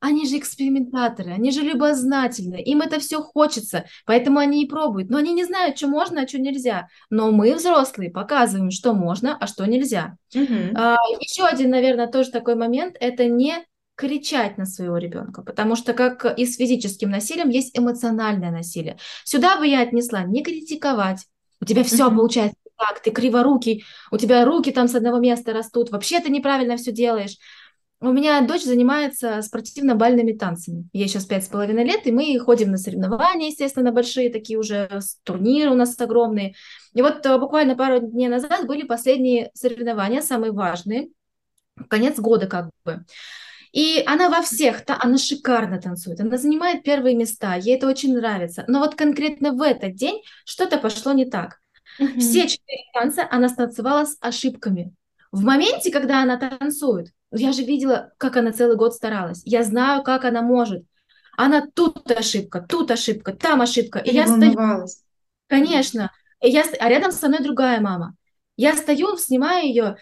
[0.00, 5.10] они же экспериментаторы, они же любознательны, им это все хочется, поэтому они и пробуют.
[5.10, 6.88] Но они не знают, что можно, а что нельзя.
[7.10, 10.16] Но мы, взрослые, показываем, что можно, а что нельзя.
[10.34, 10.74] Угу.
[10.74, 15.92] А, еще один, наверное, тоже такой момент, это не кричать на своего ребенка, потому что
[15.92, 18.96] как и с физическим насилием есть эмоциональное насилие.
[19.24, 21.26] Сюда бы я отнесла не критиковать,
[21.60, 22.16] у тебя все угу.
[22.16, 26.78] получается так, ты криворукий, у тебя руки там с одного места растут, вообще ты неправильно
[26.78, 27.36] все делаешь.
[28.02, 30.88] У меня дочь занимается спортивно-бальными танцами.
[30.94, 34.88] Ей сейчас пять с половиной лет, и мы ходим на соревнования, естественно, большие, такие уже
[35.22, 36.54] турниры у нас огромные.
[36.94, 41.08] И вот э, буквально пару дней назад были последние соревнования, самые важные,
[41.88, 43.04] конец года как бы.
[43.72, 48.16] И она во всех, та, она шикарно танцует, она занимает первые места, ей это очень
[48.16, 48.64] нравится.
[48.66, 51.60] Но вот конкретно в этот день что-то пошло не так.
[52.00, 52.18] Mm-hmm.
[52.18, 54.94] Все четыре танца она станцевала с ошибками.
[55.32, 59.42] В моменте, когда она танцует, я же видела, как она целый год старалась.
[59.44, 60.84] Я знаю, как она может.
[61.36, 63.98] Она тут ошибка, тут ошибка, там ошибка.
[63.98, 64.86] И я стою.
[65.46, 66.12] Конечно.
[66.42, 66.64] И я...
[66.78, 68.14] А рядом со мной другая мама.
[68.56, 69.96] Я стою, снимаю ее,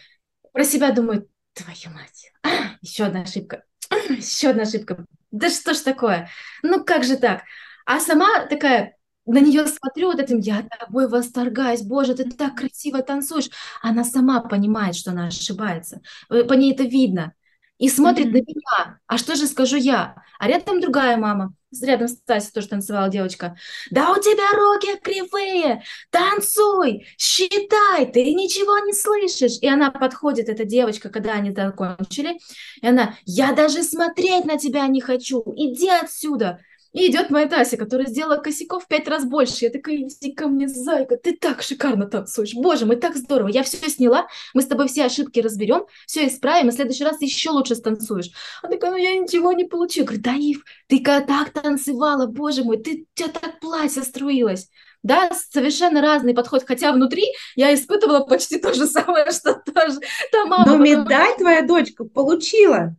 [0.53, 2.49] про себя думаю, твою мать, а,
[2.81, 3.63] еще одна ошибка,
[4.09, 5.05] еще одна ошибка.
[5.31, 6.29] Да что ж такое?
[6.63, 7.43] Ну как же так?
[7.87, 8.97] А сама такая,
[9.33, 13.51] на нее смотрю вот этим, я тобой восторгаюсь, боже, ты так красиво танцуешь.
[13.83, 16.01] Она сама понимает, что она ошибается.
[16.31, 17.35] Э, по ней это видно.
[17.79, 18.33] И смотрит mm-hmm.
[18.33, 19.01] на меня.
[19.07, 20.17] А что же скажу я?
[20.39, 21.55] А рядом другая мама.
[21.83, 23.55] Рядом Стася тоже танцевала девочка.
[23.91, 29.59] Да у тебя руки кривые, танцуй, считай, ты ничего не слышишь.
[29.61, 32.39] И она подходит, эта девочка, когда они закончили,
[32.81, 36.61] и она, я даже смотреть на тебя не хочу, иди отсюда.
[36.93, 39.67] И идет моя Тася, которая сделала косяков в пять раз больше.
[39.67, 42.55] Я такая, иди ко мне, зайка, ты так шикарно танцуешь.
[42.55, 43.49] Боже мой, так здорово.
[43.49, 47.21] Я все сняла, мы с тобой все ошибки разберем, все исправим, и в следующий раз
[47.21, 48.31] еще лучше станцуешь.
[48.63, 50.01] Она такая, ну я ничего не получу.
[50.01, 54.69] Я говорю, Даив, ты так танцевала, боже мой, ты, у тебя так платье струилось.
[55.03, 57.25] Да, совершенно разный подход, хотя внутри
[57.55, 60.01] я испытывала почти то же самое, что тоже
[60.33, 60.67] та мама.
[60.67, 62.97] Но медаль твоя дочка получила.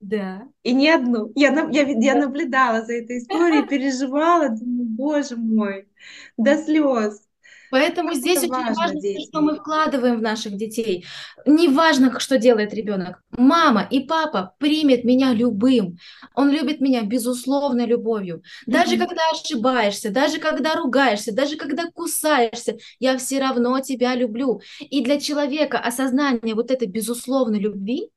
[0.00, 0.48] Да.
[0.62, 1.32] И не одну.
[1.34, 5.88] Я, я, я наблюдала за этой историей, переживала, думаю, боже мой,
[6.36, 7.22] до слез.
[7.70, 11.04] Поэтому как здесь очень важно, важно что мы вкладываем в наших детей.
[11.46, 13.22] Не важно, что делает ребенок.
[13.30, 15.98] Мама и папа примет меня любым.
[16.34, 18.42] Он любит меня безусловной любовью.
[18.66, 18.98] Даже mm-hmm.
[18.98, 24.60] когда ошибаешься, даже когда ругаешься, даже когда кусаешься, я все равно тебя люблю.
[24.80, 28.10] И для человека осознание вот этой безусловной любви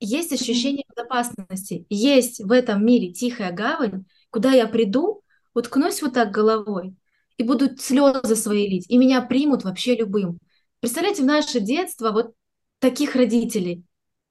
[0.00, 5.22] есть ощущение безопасности, есть в этом мире тихая гавань, куда я приду,
[5.54, 6.94] уткнусь вот так головой
[7.38, 10.38] и буду слезы свои лить, и меня примут вообще любым.
[10.80, 12.34] Представляете, в наше детство вот
[12.78, 13.84] таких родителей.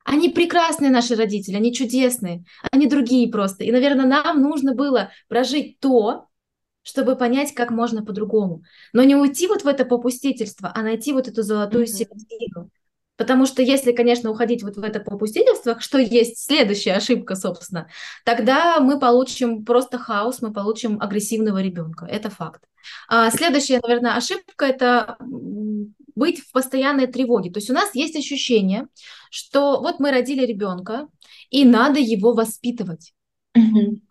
[0.03, 3.63] Они прекрасные наши родители, они чудесные, они другие просто.
[3.63, 6.27] И, наверное, нам нужно было прожить то,
[6.83, 8.63] чтобы понять, как можно по-другому.
[8.93, 11.87] Но не уйти вот в это попустительство, а найти вот эту золотую mm-hmm.
[11.87, 12.69] середину.
[13.17, 17.87] Потому что если, конечно, уходить вот в это попустительство, что есть следующая ошибка, собственно,
[18.25, 22.05] тогда мы получим просто хаос, мы получим агрессивного ребенка.
[22.05, 22.63] Это факт.
[23.07, 25.17] А следующая, наверное, ошибка– это
[26.15, 27.51] быть в постоянной тревоге.
[27.51, 28.87] То есть у нас есть ощущение,
[29.29, 31.07] что вот мы родили ребенка,
[31.49, 33.13] и надо его воспитывать.
[33.55, 34.01] Угу.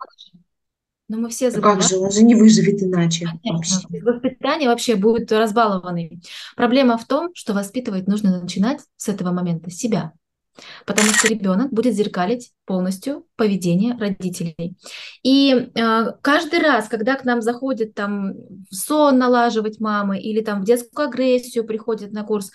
[1.08, 1.80] Но мы все забываем.
[1.80, 3.28] Как же, он же не выживет иначе.
[3.44, 3.74] Вообще.
[4.02, 6.22] Воспитание вообще будет разбалованный.
[6.56, 10.12] Проблема в том, что воспитывать нужно начинать с этого момента себя.
[10.86, 14.76] Потому что ребенок будет зеркалить полностью поведение родителей.
[15.22, 18.34] И э, каждый раз, когда к нам заходит там
[18.70, 22.52] сон налаживать мамы или там в детскую агрессию приходит на курс,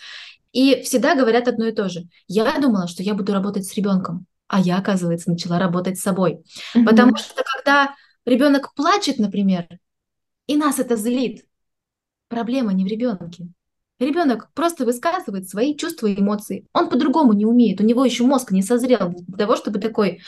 [0.52, 2.08] и всегда говорят одно и то же.
[2.28, 6.40] Я думала, что я буду работать с ребенком, а я, оказывается, начала работать с собой.
[6.76, 6.86] Mm-hmm.
[6.86, 7.94] Потому что когда
[8.30, 9.68] Ребенок плачет, например,
[10.46, 11.46] и нас это злит.
[12.28, 13.48] Проблема не в ребенке.
[13.98, 16.68] Ребенок просто высказывает свои чувства и эмоции.
[16.72, 17.82] Он по-другому не умеет.
[17.82, 20.22] У него еще мозг не созрел для того, чтобы такой...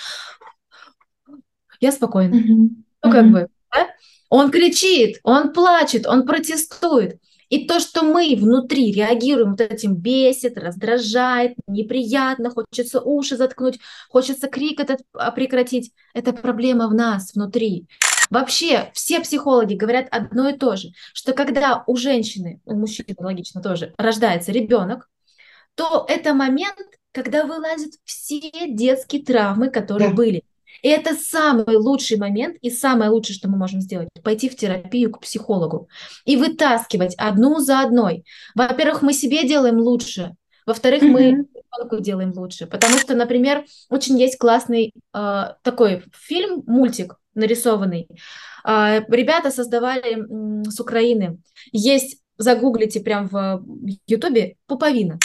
[1.79, 2.33] Я спокойна.
[2.33, 2.69] Mm-hmm.
[3.03, 3.29] Ну, как mm-hmm.
[3.29, 3.87] бы, да?
[4.29, 7.21] Он кричит, он плачет, он протестует.
[7.51, 13.77] И то, что мы внутри реагируем вот этим бесит, раздражает, неприятно, хочется уши заткнуть,
[14.09, 17.87] хочется крик этот а, прекратить, это проблема в нас внутри.
[18.29, 23.61] Вообще все психологи говорят одно и то же, что когда у женщины, у мужчины логично
[23.61, 25.09] тоже, рождается ребенок,
[25.75, 26.77] то это момент,
[27.11, 30.15] когда вылазят все детские травмы, которые да.
[30.15, 30.43] были.
[30.81, 35.11] И это самый лучший момент и самое лучшее, что мы можем сделать, пойти в терапию
[35.11, 35.89] к психологу
[36.25, 38.23] и вытаскивать одну за одной.
[38.55, 44.37] Во-первых, мы себе делаем лучше, во-вторых, мы ребенку делаем лучше, потому что, например, очень есть
[44.37, 48.07] классный э, такой фильм, мультик нарисованный.
[48.65, 51.39] Э, ребята создавали э, с Украины.
[51.71, 53.63] Есть, загуглите прям в
[54.07, 55.17] Ютубе, пуповина.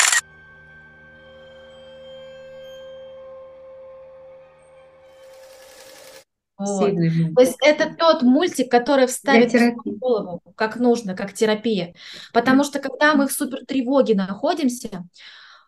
[6.67, 7.35] Вот.
[7.35, 11.95] То есть это тот мультик, который вставит в голову, как нужно, как терапия.
[12.33, 15.05] Потому что когда мы в супер тревоге находимся,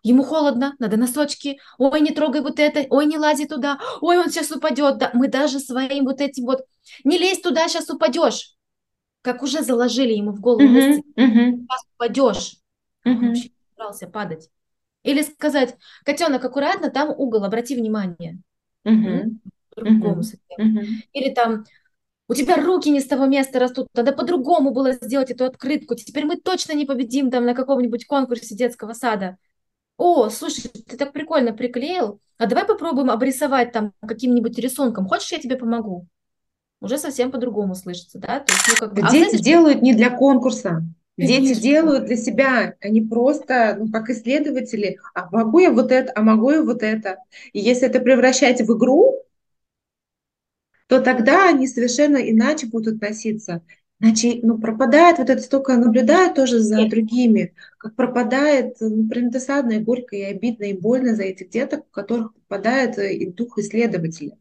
[0.03, 4.31] ему холодно, надо носочки, ой, не трогай вот это, ой, не лази туда, ой, он
[4.31, 4.99] сейчас упадет.
[4.99, 6.65] Да, мы даже своим вот этим вот,
[7.05, 8.55] не лезь туда, сейчас упадешь.
[9.23, 11.53] Как уже заложили ему в голову, uh-huh, uh-huh.
[11.53, 12.57] сейчас упадешь.
[13.05, 13.13] Uh-huh.
[13.13, 14.49] Он вообще не собрался падать.
[15.03, 18.39] Или сказать, котенок, аккуратно, там угол, обрати внимание.
[18.87, 19.25] Uh-huh.
[19.83, 20.23] Uh-huh.
[20.59, 20.87] Uh-huh.
[21.13, 21.65] Или там,
[22.29, 25.95] у тебя руки не с того места растут, надо по-другому было сделать эту открытку.
[25.95, 29.37] Теперь мы точно не победим там на каком-нибудь конкурсе детского сада.
[29.97, 35.07] О, слушай, ты так прикольно приклеил, а давай попробуем обрисовать там каким-нибудь рисунком.
[35.07, 36.07] Хочешь, я тебе помогу?
[36.81, 38.39] Уже совсем по-другому слышится, да?
[38.41, 38.93] То есть, ну, как...
[38.93, 40.85] а Дети знаете, делают не для конкурса.
[41.17, 41.47] Конечно.
[41.47, 46.23] Дети делают для себя, они просто, ну, как исследователи, а могу я вот это, а
[46.23, 47.17] могу я вот это.
[47.53, 49.17] И если это превращать в игру,
[50.89, 53.63] то тогда они совершенно иначе будут относиться.
[54.01, 59.73] Иначе, ну, пропадает вот это столько, наблюдаю тоже за другими, как пропадает, ну, прям досадно
[59.73, 63.59] и горько, и обидно, и больно за этих деток, у которых попадает э, и дух
[63.59, 64.37] исследователя.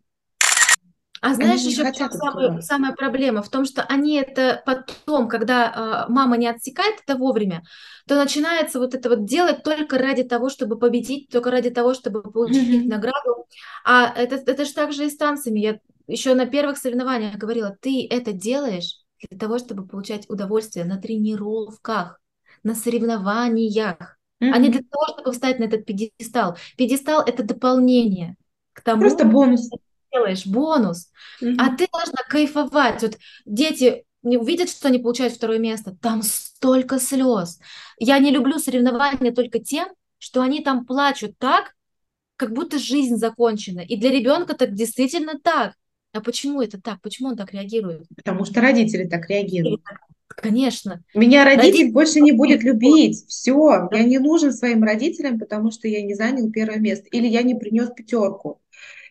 [1.20, 6.38] А знаешь, еще самая, самая проблема в том, что они это потом, когда э, мама
[6.38, 7.64] не отсекает это вовремя,
[8.08, 12.22] то начинается вот это вот делать только ради того, чтобы победить, только ради того, чтобы
[12.22, 12.88] получить mm-hmm.
[12.88, 13.48] награду.
[13.84, 15.60] А это, это же так же и с танцами.
[15.60, 20.98] Я еще на первых соревнованиях говорила, ты это делаешь для того, чтобы получать удовольствие на
[20.98, 22.20] тренировках,
[22.64, 24.52] на соревнованиях, mm-hmm.
[24.52, 26.58] а не для того, чтобы встать на этот пьедестал.
[26.78, 28.36] Пьедестал– это дополнение
[28.74, 29.70] к тому, Просто бонус
[30.12, 31.56] делаешь бонус, mm-hmm.
[31.60, 33.02] а ты должна кайфовать.
[33.02, 37.60] Вот дети увидят, что они получают второе место, там столько слез.
[38.00, 41.74] Я не люблю соревнования только тем, что они там плачут так,
[42.36, 43.82] как будто жизнь закончена.
[43.82, 45.74] И для ребенка так действительно так.
[46.14, 47.02] А почему это так?
[47.02, 48.08] Почему он так реагирует?
[48.16, 49.82] Потому что родители так реагируют.
[50.28, 51.04] Конечно.
[51.16, 53.26] Меня родитель, родитель больше не будет любить.
[53.28, 57.08] Все, я не нужен своим родителям, потому что я не занял первое место.
[57.12, 58.60] Или я не принес пятерку.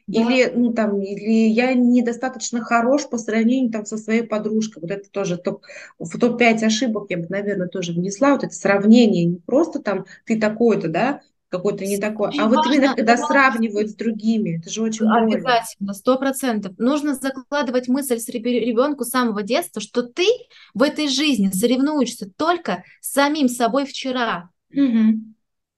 [0.07, 0.21] Да.
[0.21, 4.83] Или, ну, там, или я недостаточно хорош по сравнению там, со своей подружкой.
[4.83, 5.63] Вот это тоже топ,
[5.99, 8.33] в топ-5 ошибок я бы, наверное, тоже внесла.
[8.35, 9.25] Вот это сравнение.
[9.25, 12.31] Не просто там ты такой-то, да, какой-то не такой.
[12.39, 16.77] а вот именно когда сравнивают с другими, это же очень Обязательно, сто процентов.
[16.79, 20.27] Нужно закладывать мысль с ребенку с самого детства, что ты
[20.75, 25.21] в этой жизни соревнуешься только с самим собой вчера, угу.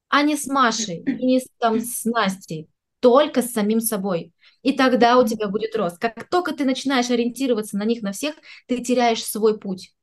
[0.09, 2.69] а не с Машей, и не с, там, с Настей
[3.01, 4.33] только с самим собой.
[4.63, 5.99] И тогда у тебя будет рост.
[5.99, 8.35] Как только ты начинаешь ориентироваться на них, на всех,
[8.67, 9.95] ты теряешь свой путь.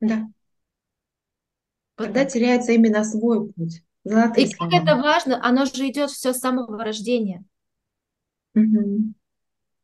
[0.00, 0.26] Да.
[1.96, 2.32] Вот тогда так.
[2.32, 3.82] теряется именно свой путь.
[4.08, 4.70] Золотые И слова.
[4.70, 7.44] как это важно, оно же идет все с самого рождения.
[8.54, 9.14] Угу.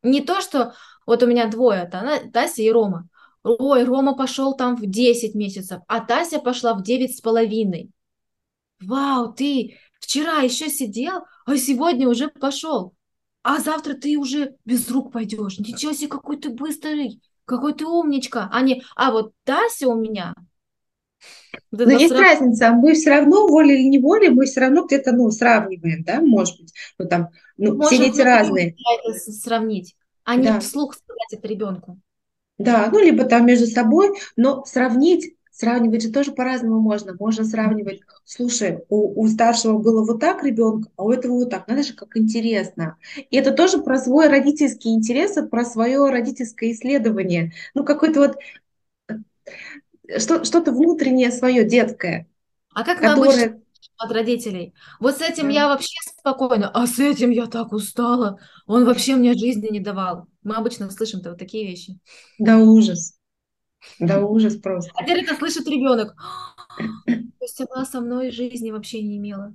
[0.02, 0.74] Не то, что
[1.06, 3.08] вот у меня двое, Тася и Рома.
[3.42, 7.90] Ой, Рома пошел там в 10 месяцев, а Тася пошла в 9 с половиной.
[8.80, 12.94] Вау, ты Вчера еще сидел, а сегодня уже пошел.
[13.42, 15.58] А завтра ты уже без рук пойдешь.
[15.58, 18.50] Ничего себе, какой ты быстрый, какой ты умничка.
[18.52, 20.34] А не, а вот Тася у меня.
[21.70, 22.22] Но есть срав...
[22.22, 26.60] разница, мы все равно, волей или неволей, мы все равно где-то, ну, сравниваем, да, может
[26.60, 28.76] быть, ну, там, ну, Можем все дети разные.
[29.16, 30.60] сравнить, а не да.
[30.60, 32.00] вслух сказать это ребенку.
[32.58, 37.14] Да, ну, либо там между собой, но сравнить Сравнивать же тоже по-разному можно.
[37.16, 41.68] Можно сравнивать, слушай, у, у старшего было вот так ребенка, а у этого вот так.
[41.68, 42.96] Надо же, как интересно.
[43.30, 47.52] И это тоже про свой родительский интерес, про свое родительское исследование.
[47.72, 48.36] Ну, какой-то вот
[50.18, 52.28] что, что-то внутреннее свое, детское.
[52.74, 53.50] А как которое...
[53.50, 53.64] мы
[53.96, 54.74] от родителей.
[55.00, 58.38] Вот с этим я вообще спокойна, а с этим я так устала.
[58.66, 60.26] Он вообще мне жизни не давал.
[60.42, 61.98] Мы обычно слышим-то вот такие вещи.
[62.38, 63.14] Да ужас.
[63.98, 64.90] Да ужас просто.
[64.94, 66.14] А теперь это слышит ребенок.
[67.06, 69.54] То есть она со мной жизни вообще не имела.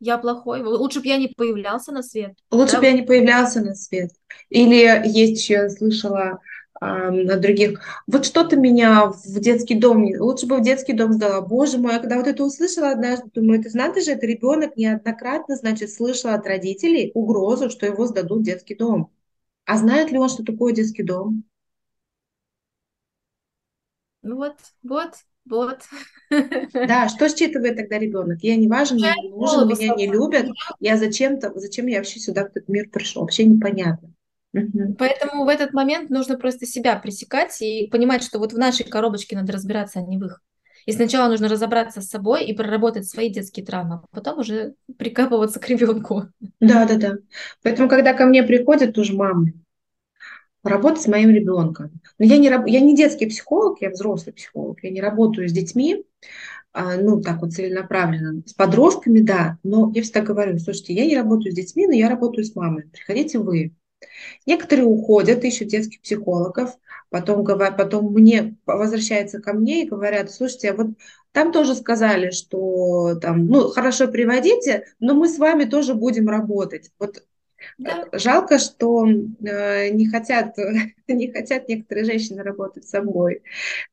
[0.00, 0.62] Я плохой.
[0.62, 2.36] Лучше бы я не появлялся на свет.
[2.50, 2.80] Лучше да?
[2.80, 4.10] бы я не появлялся на свет.
[4.50, 6.40] Или есть еще, я слышала
[6.80, 11.40] на других, вот что-то меня в детский дом, лучше бы в детский дом сдала.
[11.40, 15.56] Боже мой, я когда вот это услышала однажды, думаю, это надо же, это ребенок неоднократно,
[15.56, 19.10] значит, слышал от родителей угрозу, что его сдадут в детский дом.
[19.66, 21.44] А знает ли он, что такое детский дом?
[24.22, 25.80] Вот, вот, вот.
[26.30, 28.38] Да, что считывает тогда ребенок?
[28.42, 30.46] Я не важен, я не нужен, меня не любят.
[30.80, 33.22] Я зачем-то, зачем я вообще сюда в этот мир пришел?
[33.22, 34.12] Вообще непонятно.
[34.98, 39.36] Поэтому в этот момент нужно просто себя пресекать и понимать, что вот в нашей коробочке
[39.36, 40.40] надо разбираться, а не в их.
[40.86, 45.58] И сначала нужно разобраться с собой и проработать свои детские травмы, а потом уже прикапываться
[45.58, 46.28] к ребенку.
[46.60, 47.14] Да, да, да.
[47.62, 49.54] Поэтому, когда ко мне приходят тоже мамы,
[50.62, 51.90] работать с моим ребенком.
[52.18, 56.04] Но я не, я не детский психолог, я взрослый психолог, я не работаю с детьми,
[56.72, 58.42] а, ну, так вот целенаправленно.
[58.46, 62.08] С подростками, да, но я всегда говорю, слушайте, я не работаю с детьми, но я
[62.08, 63.74] работаю с мамой, приходите вы.
[64.46, 66.76] Некоторые уходят, ищут детских психологов,
[67.10, 70.88] потом, потом мне возвращаются ко мне и говорят, слушайте, а вот
[71.32, 76.90] там тоже сказали, что там, ну, хорошо приводите, но мы с вами тоже будем работать.
[76.98, 77.24] Вот
[77.78, 78.06] да.
[78.12, 80.56] Э, жалко, что э, не хотят,
[81.08, 83.42] не хотят некоторые женщины работать с собой.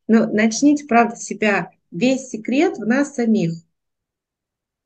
[0.07, 3.51] Но начните, правда, себя Весь секрет в нас самих.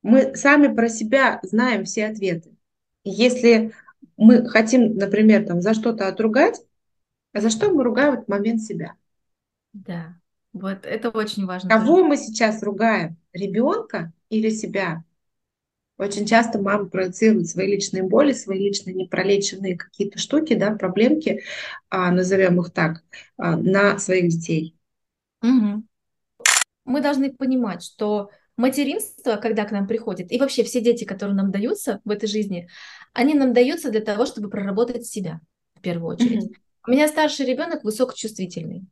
[0.02, 2.56] Мы сами про себя знаем все ответы.
[3.04, 3.74] Если
[4.18, 6.62] мы хотим, например, там, за что-то отругать,
[7.34, 8.94] а за что мы ругаем в этот момент себя?
[9.74, 10.18] Да,
[10.54, 11.70] вот это очень важно.
[11.70, 12.04] Кого тоже.
[12.06, 13.18] мы сейчас ругаем?
[13.34, 15.04] Ребенка или себя?
[15.98, 21.44] Очень часто мамы проецируют свои личные боли, свои личные непролеченные какие-то штуки, да, проблемки,
[21.90, 23.04] а, назовем их так,
[23.38, 24.76] а, на своих детей.
[25.42, 25.84] Угу
[26.86, 31.52] мы должны понимать, что материнство, когда к нам приходит, и вообще все дети, которые нам
[31.52, 32.70] даются в этой жизни,
[33.16, 35.40] они нам даются для того, чтобы проработать себя
[35.76, 36.44] в первую очередь.
[36.44, 36.88] Mm-hmm.
[36.88, 38.84] У меня старший ребенок высокочувствительный.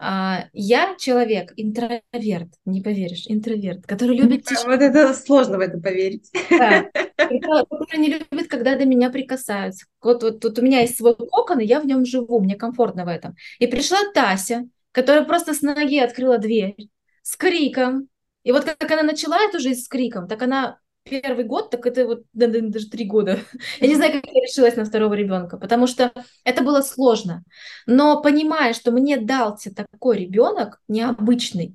[0.00, 4.72] А, я человек, интроверт, не поверишь, интроверт, который любит тишину.
[4.72, 6.30] Вот это сложно в это поверить.
[6.50, 9.86] Да, который не любит, когда до меня прикасаются.
[10.02, 13.04] Вот, вот тут у меня есть свой кокон, и я в нем живу, мне комфортно
[13.04, 13.36] в этом.
[13.58, 16.74] И пришла Тася, которая просто с ноги открыла дверь,
[17.22, 18.08] с криком.
[18.44, 20.78] И вот как она начала эту жизнь с криком, так она
[21.08, 23.38] первый год, так это вот даже три года.
[23.80, 26.12] Я не знаю, как я решилась на второго ребенка, потому что
[26.44, 27.44] это было сложно.
[27.86, 31.74] Но понимая, что мне дался такой ребенок необычный,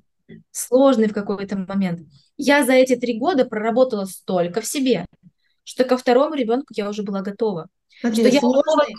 [0.50, 2.00] сложный в какой-то момент,
[2.36, 5.06] я за эти три года проработала столько в себе,
[5.64, 7.68] что ко второму ребенку я уже была готова.
[8.00, 8.94] Смотри, что сложный, я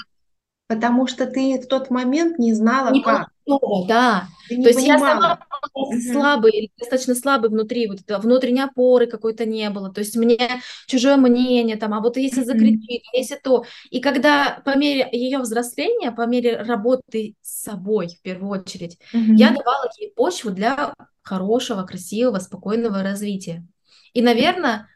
[0.67, 3.29] потому что ты в тот момент не знала, не как.
[3.45, 4.27] Готова, да.
[4.49, 5.39] Ты не То есть я сама
[5.73, 5.93] угу.
[6.11, 9.91] слабый, достаточно слабый внутри, вот это внутренней опоры какой-то не было.
[9.93, 13.65] То есть мне чужое мнение, там, а вот если закричит, а если то.
[13.91, 19.33] И когда по мере ее взросления, по мере работы с собой в первую очередь, угу.
[19.33, 23.65] я давала ей почву для хорошего, красивого, спокойного развития.
[24.13, 24.87] И, наверное,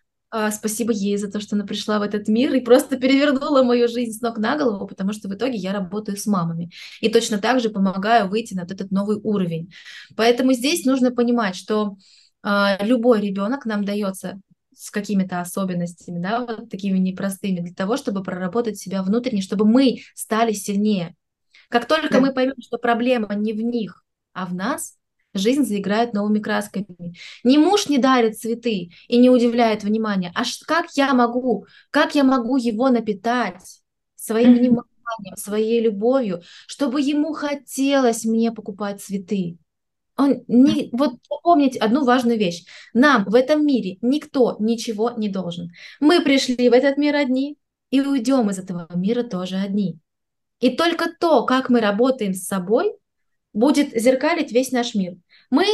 [0.51, 4.17] спасибо ей за то, что она пришла в этот мир и просто перевернула мою жизнь
[4.17, 6.71] с ног на голову, потому что в итоге я работаю с мамами.
[7.01, 9.71] И точно так же помогаю выйти на вот этот новый уровень.
[10.15, 11.97] Поэтому здесь нужно понимать, что
[12.43, 14.39] а, любой ребенок нам дается
[14.75, 20.01] с какими-то особенностями, да, вот такими непростыми, для того, чтобы проработать себя внутренне, чтобы мы
[20.15, 21.15] стали сильнее.
[21.69, 22.19] Как только да.
[22.21, 24.98] мы поймем, что проблема не в них, а в нас,
[25.33, 27.15] жизнь заиграет новыми красками.
[27.43, 32.23] Не муж не дарит цветы и не удивляет внимания, а как я могу, как я
[32.23, 33.81] могу его напитать
[34.15, 34.83] своим вниманием,
[35.35, 39.57] своей любовью, чтобы ему хотелось мне покупать цветы.
[40.17, 41.13] Он не, вот
[41.43, 42.65] помнить одну важную вещь.
[42.93, 45.71] Нам в этом мире никто ничего не должен.
[46.01, 47.57] Мы пришли в этот мир одни
[47.89, 49.97] и уйдем из этого мира тоже одни.
[50.59, 52.93] И только то, как мы работаем с собой,
[53.53, 55.15] будет зеркалить весь наш мир.
[55.49, 55.65] Мы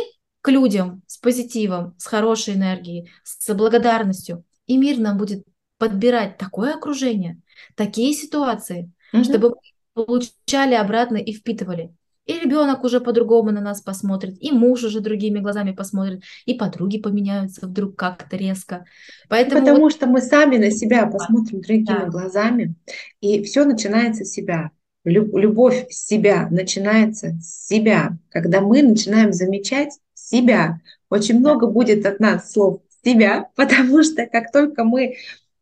[0.42, 4.44] к людям с позитивом, с хорошей энергией, с благодарностью.
[4.68, 5.44] И мир нам будет
[5.78, 7.40] подбирать такое окружение,
[7.76, 9.24] такие ситуации, угу.
[9.24, 11.94] чтобы мы получали обратно и впитывали.
[12.26, 16.98] И ребенок уже по-другому на нас посмотрит, и муж уже другими глазами посмотрит, и подруги
[16.98, 18.86] поменяются вдруг как-то резко.
[19.30, 19.94] Поэтому Потому вот...
[19.94, 22.06] что мы сами на себя посмотрим другими да.
[22.08, 22.76] глазами,
[23.22, 24.72] и все начинается с себя
[25.06, 30.82] любовь себя начинается с себя, когда мы начинаем замечать себя.
[31.10, 35.16] Очень много будет от нас слов себя, потому что как только мы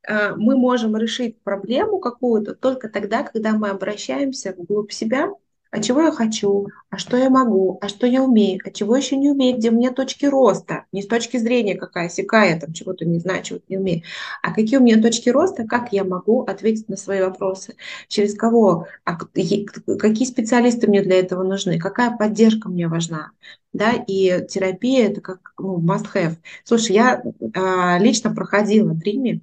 [0.08, 5.30] а, мы можем решить проблему какую-то только тогда, когда мы обращаемся вглубь себя
[5.74, 9.15] а чего я хочу, а что я могу, а что я умею, а чего еще
[9.17, 13.05] не умею, где у меня точки роста, не с точки зрения какая сякая, там чего-то
[13.05, 14.03] не знаю, чего-то не умею,
[14.43, 17.76] а какие у меня точки роста, как я могу ответить на свои вопросы,
[18.07, 23.32] через кого, а какие специалисты мне для этого нужны, какая поддержка мне важна,
[23.74, 26.36] да, и терапия это как ну, must have.
[26.63, 27.24] Слушай, я
[27.55, 29.41] а, лично проходила в Риме,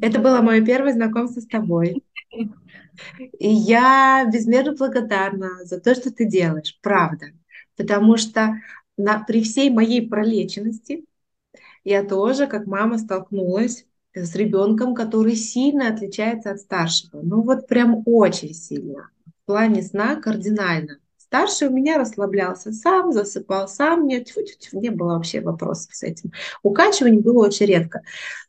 [0.00, 2.02] это было мое первое знакомство с тобой.
[3.38, 7.26] И я безмерно благодарна за то, что ты делаешь, правда.
[7.76, 8.56] Потому что
[8.96, 11.04] на, при всей моей пролеченности
[11.84, 17.22] я тоже, как мама, столкнулась с ребенком, который сильно отличается от старшего.
[17.22, 19.10] Ну вот прям очень сильно.
[19.26, 20.98] В плане сна кардинально.
[21.32, 25.94] Старший у меня расслаблялся сам, засыпал сам, не, тьфу -тьфу -тьфу, не было вообще вопросов
[25.94, 26.30] с этим.
[26.62, 28.02] Укачивание было очень редко.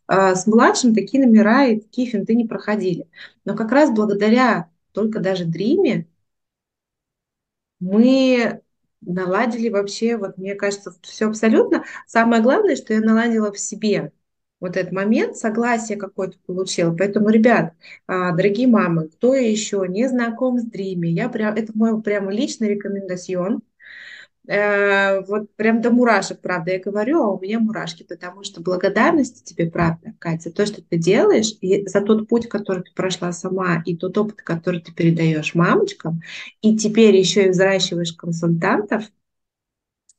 [0.06, 3.08] А, с младшим такие номера и такие финты не проходили.
[3.46, 6.10] Но как раз благодаря только даже Дриме
[7.80, 8.62] мы
[9.00, 11.86] наладили вообще, вот мне кажется, все абсолютно.
[12.06, 14.12] Самое главное, что я наладила в себе
[14.64, 16.96] вот этот момент, согласие какое-то получила.
[16.96, 17.74] Поэтому, ребят,
[18.08, 22.70] а, дорогие мамы, кто еще не знаком с Дриме, я прям, это мой прямо личный
[22.70, 23.62] рекомендацион.
[24.48, 29.44] Э, вот прям до мурашек, правда, я говорю, а у меня мурашки, потому что благодарность
[29.44, 33.82] тебе, правда, Катя, то, что ты делаешь, и за тот путь, который ты прошла сама,
[33.86, 36.22] и тот опыт, который ты передаешь мамочкам,
[36.62, 39.04] и теперь еще и взращиваешь консультантов,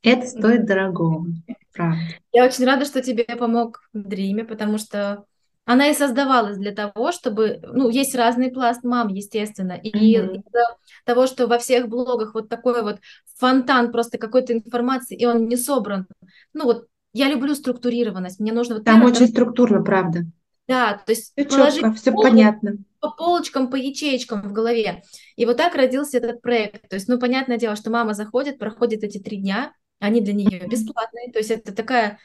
[0.05, 1.27] это стоит дорогого,
[1.73, 1.99] правда.
[2.33, 5.25] Я очень рада, что тебе помог Дриме, потому что
[5.67, 10.37] она и создавалась для того, чтобы, ну, есть разный пласт мам, естественно, и mm-hmm.
[10.37, 12.99] из-за того, что во всех блогах вот такой вот
[13.39, 16.07] фонтан просто какой-то информации, и он не собран.
[16.53, 19.31] Ну вот я люблю структурированность, мне нужно вот там очень раз...
[19.31, 20.21] структурно, правда.
[20.67, 22.73] Да, то есть все положить четко, все полочкам, понятно.
[23.01, 25.03] По полочкам, по ячеечкам в голове.
[25.37, 26.89] И вот так родился этот проект.
[26.89, 30.67] То есть, ну, понятное дело, что мама заходит, проходит эти три дня, они для нее
[30.67, 31.33] бесплатные.
[31.33, 32.19] То есть это такая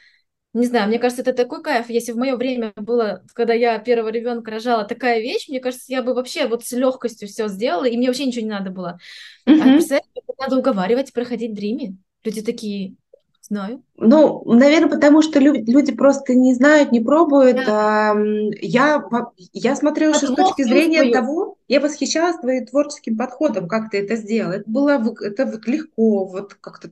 [0.52, 1.88] не знаю, мне кажется, это такой кайф.
[1.90, 6.02] Если в мое время было, когда я первого ребенка рожала, такая вещь, мне кажется, я
[6.02, 8.98] бы вообще вот с легкостью все сделала, и мне вообще ничего не надо было.
[9.46, 9.60] Mm-hmm.
[9.60, 11.96] А представляете, надо уговаривать проходить дрими.
[12.24, 12.96] Люди такие,
[13.42, 13.84] знаю.
[13.96, 17.56] Ну, наверное, потому что люди просто не знают, не пробуют.
[17.64, 18.16] Да.
[18.60, 19.04] Я,
[19.52, 21.12] я смотрела что с точки зрения свою.
[21.12, 24.52] того, я восхищалась твоим творческим подходом, как ты это сделал.
[24.52, 26.90] Это было это вот легко, вот как-то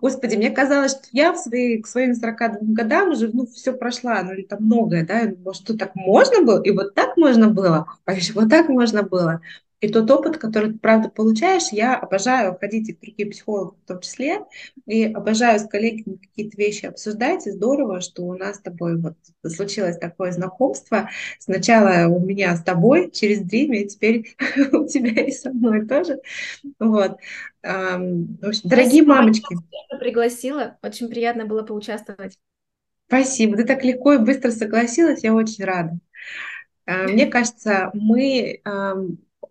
[0.00, 4.22] Господи, мне казалось, что я в свои, к своим 42 годам уже ну, все прошла,
[4.22, 7.86] ну или там многое, да, может, что так можно было, и вот так можно было,
[8.04, 9.40] а еще вот так можно было.
[9.84, 13.86] И тот опыт, который ты, правда, получаешь, я обожаю ходить и к другим психологам в
[13.86, 14.40] том числе,
[14.86, 19.14] и обожаю с коллегами какие-то вещи обсуждать, и здорово, что у нас с тобой вот
[19.46, 21.10] случилось такое знакомство.
[21.38, 24.34] Сначала у меня с тобой через и теперь
[24.72, 26.18] у тебя и со мной тоже.
[26.78, 27.18] Вот.
[27.62, 27.66] В
[28.42, 29.54] общем, дорогие Спасибо, мамочки.
[29.88, 32.38] Что пригласила, очень приятно было поучаствовать.
[33.06, 35.98] Спасибо, ты так легко и быстро согласилась, я очень рада.
[36.86, 38.62] А, мне кажется, мы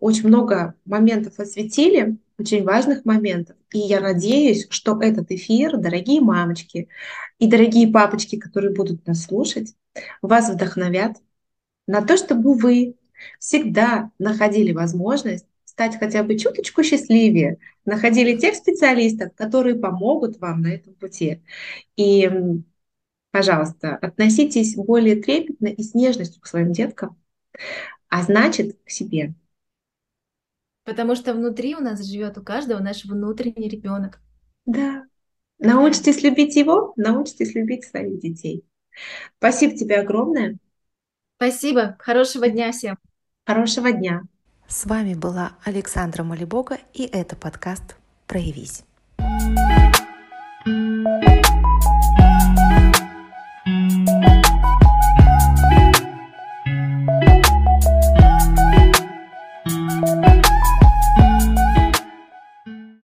[0.04, 3.56] очень много моментов осветили, очень важных моментов.
[3.72, 6.90] И я надеюсь, что этот эфир, дорогие мамочки
[7.38, 9.74] и дорогие папочки, которые будут нас слушать,
[10.20, 11.16] вас вдохновят
[11.86, 12.96] на то, чтобы вы
[13.38, 20.74] всегда находили возможность стать хотя бы чуточку счастливее, находили тех специалистов, которые помогут вам на
[20.74, 21.40] этом пути.
[21.96, 22.30] И,
[23.30, 27.16] пожалуйста, относитесь более трепетно и с нежностью к своим деткам,
[28.10, 29.34] а значит, к себе.
[30.84, 34.20] Потому что внутри у нас живет у каждого наш внутренний ребенок.
[34.66, 35.04] Да.
[35.58, 38.64] Научитесь любить его, научитесь любить своих детей.
[39.38, 40.58] Спасибо тебе огромное.
[41.36, 41.96] Спасибо.
[41.98, 42.98] Хорошего дня всем.
[43.46, 44.22] Хорошего дня.
[44.68, 48.84] С вами была Александра Малибога, и это подкаст «Проявись».
[50.66, 52.63] thank you